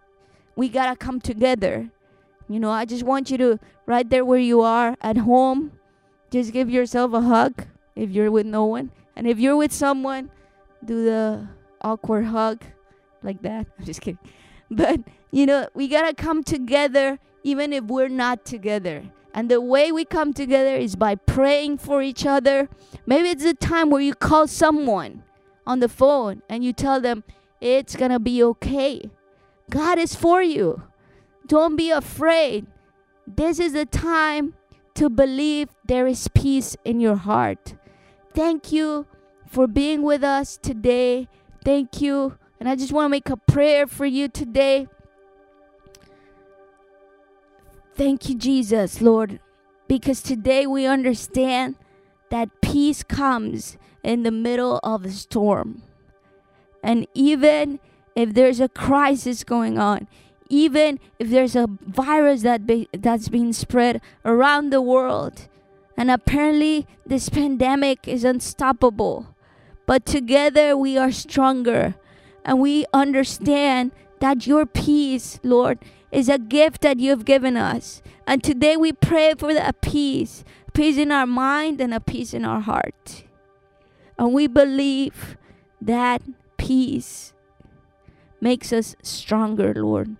we 0.54 0.68
got 0.68 0.90
to 0.90 0.96
come 0.96 1.20
together. 1.20 1.90
You 2.48 2.60
know, 2.60 2.70
I 2.70 2.84
just 2.84 3.02
want 3.02 3.30
you 3.30 3.38
to, 3.38 3.58
right 3.84 4.08
there 4.08 4.24
where 4.24 4.38
you 4.38 4.62
are 4.62 4.96
at 5.00 5.18
home, 5.18 5.72
just 6.30 6.52
give 6.52 6.70
yourself 6.70 7.12
a 7.12 7.20
hug 7.20 7.66
if 7.94 8.10
you're 8.10 8.30
with 8.30 8.46
no 8.46 8.64
one. 8.64 8.92
And 9.16 9.26
if 9.26 9.38
you're 9.38 9.56
with 9.56 9.72
someone, 9.72 10.30
do 10.84 11.04
the 11.04 11.48
awkward 11.86 12.26
hug 12.26 12.64
like 13.22 13.42
that. 13.42 13.66
I'm 13.78 13.84
just 13.84 14.00
kidding. 14.00 14.18
But, 14.70 15.00
you 15.30 15.46
know, 15.46 15.68
we 15.74 15.88
got 15.88 16.08
to 16.08 16.14
come 16.14 16.42
together 16.42 17.18
even 17.44 17.72
if 17.72 17.84
we're 17.84 18.08
not 18.08 18.44
together. 18.44 19.04
And 19.32 19.50
the 19.50 19.60
way 19.60 19.92
we 19.92 20.04
come 20.04 20.32
together 20.32 20.74
is 20.76 20.96
by 20.96 21.14
praying 21.14 21.78
for 21.78 22.02
each 22.02 22.26
other. 22.26 22.68
Maybe 23.06 23.28
it's 23.28 23.44
a 23.44 23.54
time 23.54 23.90
where 23.90 24.00
you 24.00 24.14
call 24.14 24.48
someone 24.48 25.22
on 25.66 25.80
the 25.80 25.88
phone 25.88 26.42
and 26.48 26.64
you 26.64 26.72
tell 26.72 27.00
them, 27.00 27.22
it's 27.60 27.94
to 27.94 28.18
be 28.18 28.42
okay. 28.42 29.10
God 29.70 29.98
is 29.98 30.14
for 30.14 30.42
you. 30.42 30.82
Don't 31.46 31.76
be 31.76 31.90
afraid. 31.90 32.66
This 33.26 33.58
is 33.58 33.72
the 33.74 33.86
time 33.86 34.54
to 34.94 35.08
believe 35.08 35.68
there 35.84 36.06
is 36.06 36.28
peace 36.28 36.76
in 36.84 37.00
your 37.00 37.16
heart. 37.16 37.74
Thank 38.34 38.72
you 38.72 39.06
for 39.46 39.66
being 39.66 40.02
with 40.02 40.24
us 40.24 40.56
today. 40.56 41.28
Thank 41.66 42.00
you. 42.00 42.38
And 42.60 42.68
I 42.68 42.76
just 42.76 42.92
want 42.92 43.06
to 43.06 43.08
make 43.08 43.28
a 43.28 43.36
prayer 43.36 43.88
for 43.88 44.06
you 44.06 44.28
today. 44.28 44.86
Thank 47.96 48.28
you, 48.28 48.36
Jesus, 48.36 49.00
Lord, 49.00 49.40
because 49.88 50.22
today 50.22 50.64
we 50.64 50.86
understand 50.86 51.74
that 52.30 52.60
peace 52.60 53.02
comes 53.02 53.78
in 54.04 54.22
the 54.22 54.30
middle 54.30 54.78
of 54.84 55.04
a 55.04 55.10
storm. 55.10 55.82
And 56.84 57.08
even 57.14 57.80
if 58.14 58.32
there's 58.32 58.60
a 58.60 58.68
crisis 58.68 59.42
going 59.42 59.76
on, 59.76 60.06
even 60.48 61.00
if 61.18 61.30
there's 61.30 61.56
a 61.56 61.66
virus 61.80 62.42
that 62.42 62.64
be, 62.64 62.88
that's 62.92 63.28
being 63.28 63.52
spread 63.52 64.00
around 64.24 64.70
the 64.70 64.80
world, 64.80 65.48
and 65.96 66.12
apparently 66.12 66.86
this 67.04 67.28
pandemic 67.28 68.06
is 68.06 68.22
unstoppable, 68.22 69.34
but 69.86 70.04
together 70.04 70.76
we 70.76 70.98
are 70.98 71.12
stronger, 71.12 71.94
and 72.44 72.60
we 72.60 72.84
understand 72.92 73.92
that 74.20 74.46
your 74.46 74.66
peace, 74.66 75.40
Lord, 75.42 75.78
is 76.12 76.28
a 76.28 76.38
gift 76.38 76.82
that 76.82 76.98
you've 76.98 77.24
given 77.24 77.56
us. 77.56 78.02
And 78.26 78.42
today 78.42 78.76
we 78.76 78.92
pray 78.92 79.34
for 79.38 79.54
the 79.54 79.74
peace, 79.80 80.44
peace 80.72 80.96
in 80.96 81.12
our 81.12 81.26
mind 81.26 81.80
and 81.80 81.94
a 81.94 82.00
peace 82.00 82.34
in 82.34 82.44
our 82.44 82.60
heart. 82.60 83.24
And 84.18 84.32
we 84.32 84.46
believe 84.46 85.36
that 85.80 86.22
peace 86.56 87.32
makes 88.40 88.72
us 88.72 88.96
stronger, 89.02 89.74
Lord. 89.74 90.16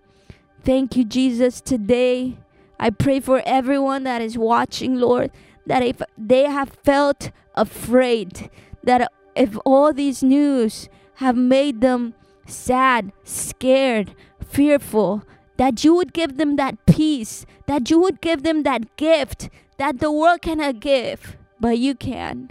Thank 0.63 0.97
you, 0.97 1.05
Jesus, 1.05 1.61
today. 1.61 2.39
I 2.79 2.91
pray 2.91 3.21
for 3.21 3.43
everyone 3.47 4.05
that 4.05 4.21
is 4.21 4.37
watching, 4.37 4.97
Lord, 4.97 5.31
that 5.65 5.83
if 5.83 6.03
they 6.19 6.45
have 6.45 6.71
felt 6.85 7.31
afraid, 7.55 8.51
that 8.83 9.11
if 9.37 9.57
all 9.65 9.93
these 9.93 10.23
news 10.23 10.89
have 11.17 11.37
made 11.37 11.81
them 11.81 12.15
sad, 12.47 13.13
scared, 13.25 14.15
fearful, 14.45 15.23
that 15.57 15.85
you 15.85 15.95
would 15.95 16.13
give 16.13 16.37
them 16.37 16.57
that 16.57 16.85
peace, 16.87 17.47
that 17.67 17.91
you 17.91 17.99
would 17.99 18.21
give 18.21 18.43
them 18.43 18.63
that 18.63 18.97
gift 18.97 19.49
that 19.79 19.99
the 19.99 20.11
world 20.11 20.43
cannot 20.43 20.81
give, 20.81 21.37
but 21.61 21.79
you 21.79 21.95
can. 21.95 22.51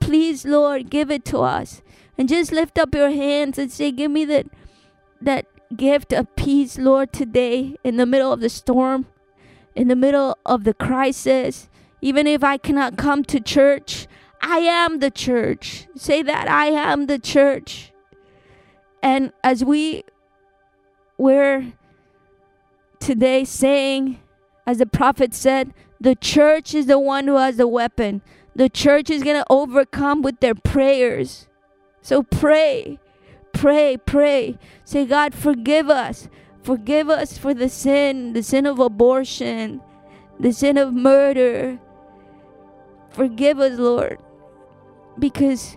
Please, 0.00 0.44
Lord, 0.44 0.90
give 0.90 1.10
it 1.10 1.24
to 1.26 1.40
us. 1.40 1.82
And 2.16 2.28
just 2.28 2.52
lift 2.52 2.78
up 2.78 2.94
your 2.94 3.10
hands 3.10 3.58
and 3.58 3.70
say, 3.70 3.92
Give 3.92 4.10
me 4.10 4.24
that 4.24 4.46
that 5.20 5.46
gift 5.76 6.12
of 6.12 6.34
peace, 6.36 6.78
Lord, 6.78 7.12
today 7.12 7.76
in 7.84 7.96
the 7.96 8.06
middle 8.06 8.32
of 8.32 8.40
the 8.40 8.48
storm, 8.48 9.06
in 9.74 9.88
the 9.88 9.96
middle 9.96 10.36
of 10.44 10.64
the 10.64 10.74
crisis. 10.74 11.68
Even 12.00 12.26
if 12.26 12.44
I 12.44 12.58
cannot 12.58 12.96
come 12.96 13.24
to 13.24 13.40
church, 13.40 14.06
I 14.40 14.58
am 14.58 15.00
the 15.00 15.10
church. 15.10 15.86
Say 15.96 16.22
that 16.22 16.48
I 16.48 16.66
am 16.66 17.06
the 17.06 17.18
church. 17.18 17.92
And 19.02 19.32
as 19.42 19.64
we 19.64 20.04
were 21.16 21.64
today 23.00 23.44
saying, 23.44 24.20
as 24.66 24.78
the 24.78 24.86
prophet 24.86 25.34
said, 25.34 25.72
the 26.00 26.14
church 26.14 26.74
is 26.74 26.86
the 26.86 26.98
one 26.98 27.26
who 27.26 27.36
has 27.36 27.56
the 27.56 27.68
weapon. 27.68 28.22
The 28.54 28.68
church 28.68 29.10
is 29.10 29.22
going 29.22 29.36
to 29.36 29.46
overcome 29.50 30.22
with 30.22 30.40
their 30.40 30.54
prayers. 30.54 31.46
So 32.02 32.22
pray, 32.22 32.98
pray, 33.52 33.96
pray. 33.96 34.58
Say, 34.84 35.06
God, 35.06 35.34
forgive 35.34 35.90
us. 35.90 36.28
Forgive 36.62 37.08
us 37.08 37.38
for 37.38 37.54
the 37.54 37.68
sin, 37.68 38.32
the 38.32 38.42
sin 38.42 38.66
of 38.66 38.78
abortion, 38.78 39.80
the 40.38 40.52
sin 40.52 40.76
of 40.76 40.92
murder. 40.92 41.78
Forgive 43.10 43.58
us, 43.58 43.78
Lord. 43.78 44.18
Because 45.18 45.76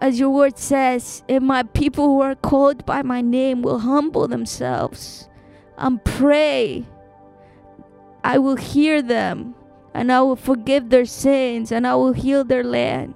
as 0.00 0.18
your 0.18 0.30
word 0.30 0.58
says, 0.58 1.22
if 1.26 1.42
my 1.42 1.62
people 1.62 2.06
who 2.06 2.20
are 2.20 2.34
called 2.34 2.84
by 2.84 3.02
my 3.02 3.20
name 3.20 3.62
will 3.62 3.78
humble 3.78 4.28
themselves 4.28 5.28
and 5.78 6.04
pray, 6.04 6.84
I 8.22 8.38
will 8.38 8.56
hear 8.56 9.02
them 9.02 9.54
and 9.94 10.12
I 10.12 10.20
will 10.20 10.36
forgive 10.36 10.90
their 10.90 11.06
sins 11.06 11.72
and 11.72 11.86
I 11.86 11.94
will 11.94 12.12
heal 12.12 12.44
their 12.44 12.64
land. 12.64 13.14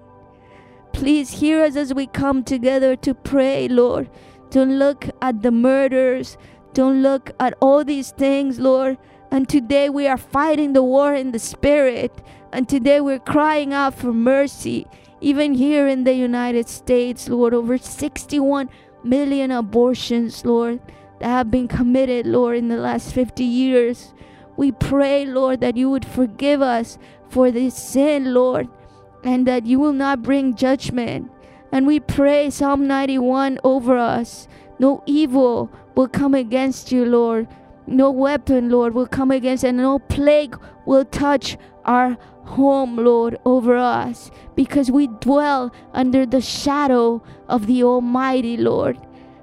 Please 0.92 1.30
hear 1.30 1.62
us 1.62 1.76
as 1.76 1.92
we 1.92 2.06
come 2.06 2.42
together 2.42 2.96
to 2.96 3.14
pray, 3.14 3.68
Lord. 3.68 4.08
Don't 4.50 4.78
look 4.78 5.08
at 5.20 5.42
the 5.42 5.50
murders. 5.50 6.38
Don't 6.72 7.02
look 7.02 7.30
at 7.38 7.54
all 7.60 7.84
these 7.84 8.10
things, 8.12 8.58
Lord. 8.58 8.98
And 9.30 9.48
today 9.48 9.90
we 9.90 10.08
are 10.08 10.16
fighting 10.16 10.72
the 10.72 10.82
war 10.82 11.14
in 11.14 11.32
the 11.32 11.38
spirit. 11.38 12.12
And 12.52 12.68
today 12.68 13.00
we're 13.00 13.20
crying 13.20 13.72
out 13.72 13.94
for 13.94 14.12
mercy. 14.12 14.86
Even 15.20 15.54
here 15.54 15.86
in 15.86 16.04
the 16.04 16.14
United 16.14 16.68
States, 16.68 17.28
Lord, 17.28 17.52
over 17.52 17.76
61 17.76 18.70
million 19.04 19.50
abortions, 19.50 20.44
Lord, 20.44 20.80
that 21.18 21.28
have 21.28 21.50
been 21.50 21.68
committed, 21.68 22.26
Lord, 22.26 22.56
in 22.56 22.68
the 22.68 22.76
last 22.76 23.12
50 23.12 23.44
years. 23.44 24.14
We 24.56 24.72
pray, 24.72 25.26
Lord, 25.26 25.60
that 25.60 25.76
you 25.76 25.90
would 25.90 26.04
forgive 26.04 26.62
us 26.62 26.98
for 27.28 27.50
this 27.50 27.74
sin, 27.74 28.32
Lord, 28.34 28.68
and 29.22 29.46
that 29.46 29.66
you 29.66 29.78
will 29.78 29.92
not 29.92 30.22
bring 30.22 30.54
judgment. 30.54 31.30
And 31.72 31.86
we 31.86 32.00
pray 32.00 32.50
Psalm 32.50 32.86
91 32.86 33.58
over 33.62 33.96
us. 33.96 34.48
No 34.78 35.02
evil 35.06 35.70
will 35.94 36.08
come 36.08 36.34
against 36.34 36.90
you, 36.90 37.04
Lord. 37.04 37.46
No 37.86 38.10
weapon, 38.10 38.70
Lord, 38.70 38.94
will 38.94 39.06
come 39.06 39.30
against, 39.30 39.64
and 39.64 39.76
no 39.76 39.98
plague 39.98 40.56
will 40.86 41.04
touch 41.04 41.58
our 41.84 42.16
home, 42.50 42.96
Lord, 42.96 43.38
over 43.44 43.76
us, 43.76 44.30
because 44.54 44.90
we 44.90 45.06
dwell 45.06 45.72
under 45.92 46.26
the 46.26 46.40
shadow 46.40 47.22
of 47.48 47.66
the 47.66 47.82
Almighty, 47.82 48.56
Lord. 48.56 48.98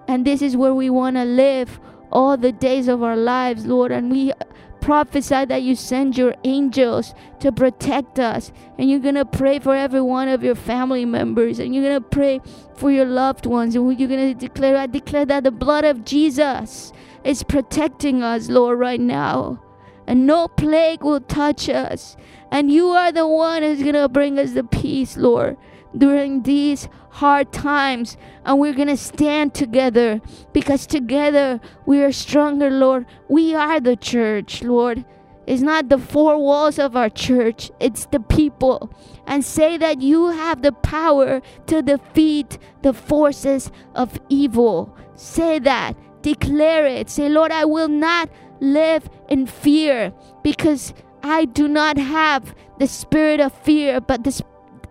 And 0.07 0.25
this 0.25 0.41
is 0.41 0.55
where 0.55 0.73
we 0.73 0.89
want 0.89 1.15
to 1.17 1.25
live 1.25 1.79
all 2.11 2.37
the 2.37 2.51
days 2.51 2.87
of 2.87 3.03
our 3.03 3.17
lives, 3.17 3.65
Lord. 3.65 3.91
And 3.91 4.11
we 4.11 4.31
prophesy 4.79 5.43
that 5.45 5.63
you 5.63 5.75
send 5.75 6.17
your 6.17 6.33
angels 6.45 7.13
to 7.41 7.51
protect 7.51 8.19
us. 8.19 8.51
And 8.77 8.89
you're 8.89 9.01
going 9.01 9.15
to 9.15 9.25
pray 9.25 9.59
for 9.59 9.75
every 9.75 10.01
one 10.01 10.29
of 10.29 10.43
your 10.43 10.55
family 10.55 11.03
members. 11.03 11.59
And 11.59 11.75
you're 11.75 11.83
going 11.83 12.01
to 12.01 12.09
pray 12.09 12.39
for 12.75 12.89
your 12.89 13.05
loved 13.05 13.45
ones. 13.45 13.75
And 13.75 13.99
you're 13.99 14.07
going 14.07 14.33
to 14.33 14.47
declare, 14.47 14.77
I 14.77 14.87
declare 14.87 15.25
that 15.25 15.43
the 15.43 15.51
blood 15.51 15.83
of 15.83 16.05
Jesus 16.05 16.93
is 17.25 17.43
protecting 17.43 18.23
us, 18.23 18.47
Lord, 18.47 18.79
right 18.79 19.01
now. 19.01 19.61
And 20.07 20.25
no 20.25 20.47
plague 20.47 21.03
will 21.03 21.19
touch 21.19 21.67
us. 21.67 22.15
And 22.51 22.71
you 22.71 22.87
are 22.87 23.11
the 23.11 23.27
one 23.27 23.63
who's 23.63 23.81
going 23.81 23.93
to 23.95 24.09
bring 24.09 24.39
us 24.39 24.51
the 24.51 24.63
peace, 24.63 25.17
Lord. 25.17 25.57
during 25.95 26.43
these 26.43 26.87
hard 27.09 27.51
times. 27.51 28.17
And 28.45 28.59
we're 28.59 28.73
going 28.73 28.87
to 28.87 28.97
stand 28.97 29.53
together 29.53 30.21
because 30.53 30.85
together 30.87 31.59
we 31.85 32.03
are 32.03 32.11
stronger, 32.11 32.69
Lord. 32.69 33.05
We 33.27 33.55
are 33.55 33.79
the 33.79 33.95
church, 33.95 34.63
Lord. 34.63 35.05
It's 35.45 35.61
not 35.61 35.87
the 35.87 35.97
four 35.97 36.37
walls 36.37 36.77
of 36.77 36.97
our 36.97 37.09
church, 37.09 37.71
it's 37.79 38.05
the 38.07 38.19
people. 38.19 38.91
And 39.25 39.45
say 39.45 39.77
that 39.77 40.01
you 40.01 40.27
have 40.27 40.61
the 40.61 40.73
power 40.73 41.41
to 41.67 41.81
defeat 41.81 42.57
the 42.81 42.91
forces 42.93 43.71
of 43.95 44.19
evil. 44.27 44.95
Say 45.15 45.59
that. 45.59 45.95
Declare 46.21 46.87
it. 46.87 47.09
Say, 47.09 47.29
Lord, 47.29 47.53
I 47.53 47.63
will 47.63 47.87
not 47.87 48.29
live 48.59 49.09
in 49.29 49.45
fear 49.47 50.11
because 50.43 50.93
I 51.23 51.45
do 51.45 51.67
not 51.67 51.97
have 51.97 52.55
the 52.79 52.87
spirit 52.87 53.39
of 53.39 53.53
fear, 53.53 53.99
but 53.99 54.23
this 54.23 54.41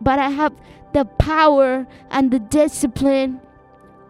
but 0.00 0.18
I 0.18 0.30
have 0.30 0.54
the 0.92 1.04
power 1.04 1.86
and 2.10 2.30
the 2.30 2.38
discipline 2.38 3.40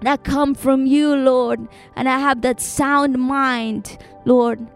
that 0.02 0.24
come 0.24 0.54
from 0.54 0.86
you, 0.86 1.14
Lord. 1.14 1.68
And 1.94 2.08
I 2.08 2.18
have 2.18 2.42
that 2.42 2.60
sound 2.60 3.18
mind, 3.18 3.98
Lord. 4.24 4.66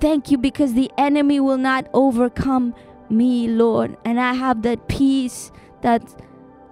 Thank 0.00 0.30
you 0.30 0.38
because 0.38 0.74
the 0.74 0.90
enemy 0.98 1.40
will 1.40 1.58
not 1.58 1.88
overcome 1.92 2.74
me, 3.08 3.48
Lord. 3.48 3.96
And 4.04 4.18
I 4.18 4.34
have 4.34 4.62
that 4.62 4.88
peace 4.88 5.52
that 5.82 6.02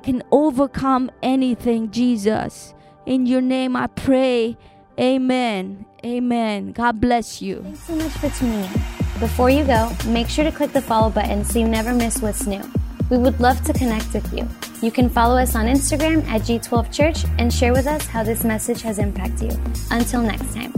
can 0.03 0.23
overcome 0.33 1.11
anything, 1.23 1.91
Jesus. 1.91 2.75
In 3.07 3.27
your 3.27 3.41
name 3.41 3.77
I 3.77 3.87
pray. 3.89 4.57
Amen. 4.99 5.87
Amen. 6.05 6.73
God 6.73 7.01
bless 7.01 7.41
you. 7.41 7.63
Thanks 7.63 7.85
so 7.85 7.95
much 7.95 8.13
for 8.13 8.31
tuning 8.31 8.65
in. 8.65 9.00
Before 9.21 9.51
you 9.51 9.65
go, 9.65 9.93
make 10.07 10.31
sure 10.31 10.45
to 10.45 10.51
click 10.51 10.73
the 10.73 10.81
follow 10.81 11.11
button 11.11 11.45
so 11.45 11.59
you 11.59 11.69
never 11.69 11.93
miss 11.93 12.23
what's 12.23 12.47
new. 12.47 12.63
We 13.11 13.19
would 13.19 13.39
love 13.39 13.63
to 13.65 13.75
connect 13.75 14.15
with 14.15 14.33
you. 14.33 14.49
You 14.81 14.91
can 14.91 15.11
follow 15.11 15.37
us 15.37 15.55
on 15.55 15.67
Instagram 15.67 16.27
at 16.27 16.41
G12 16.41 16.91
Church 16.91 17.25
and 17.37 17.53
share 17.53 17.75
with 17.75 17.87
us 17.87 18.07
how 18.07 18.23
this 18.23 18.45
message 18.45 18.81
has 18.81 18.99
impacted 18.99 19.53
you. 19.53 19.61
Until 19.91 20.23
next 20.23 20.55
time. 20.55 20.73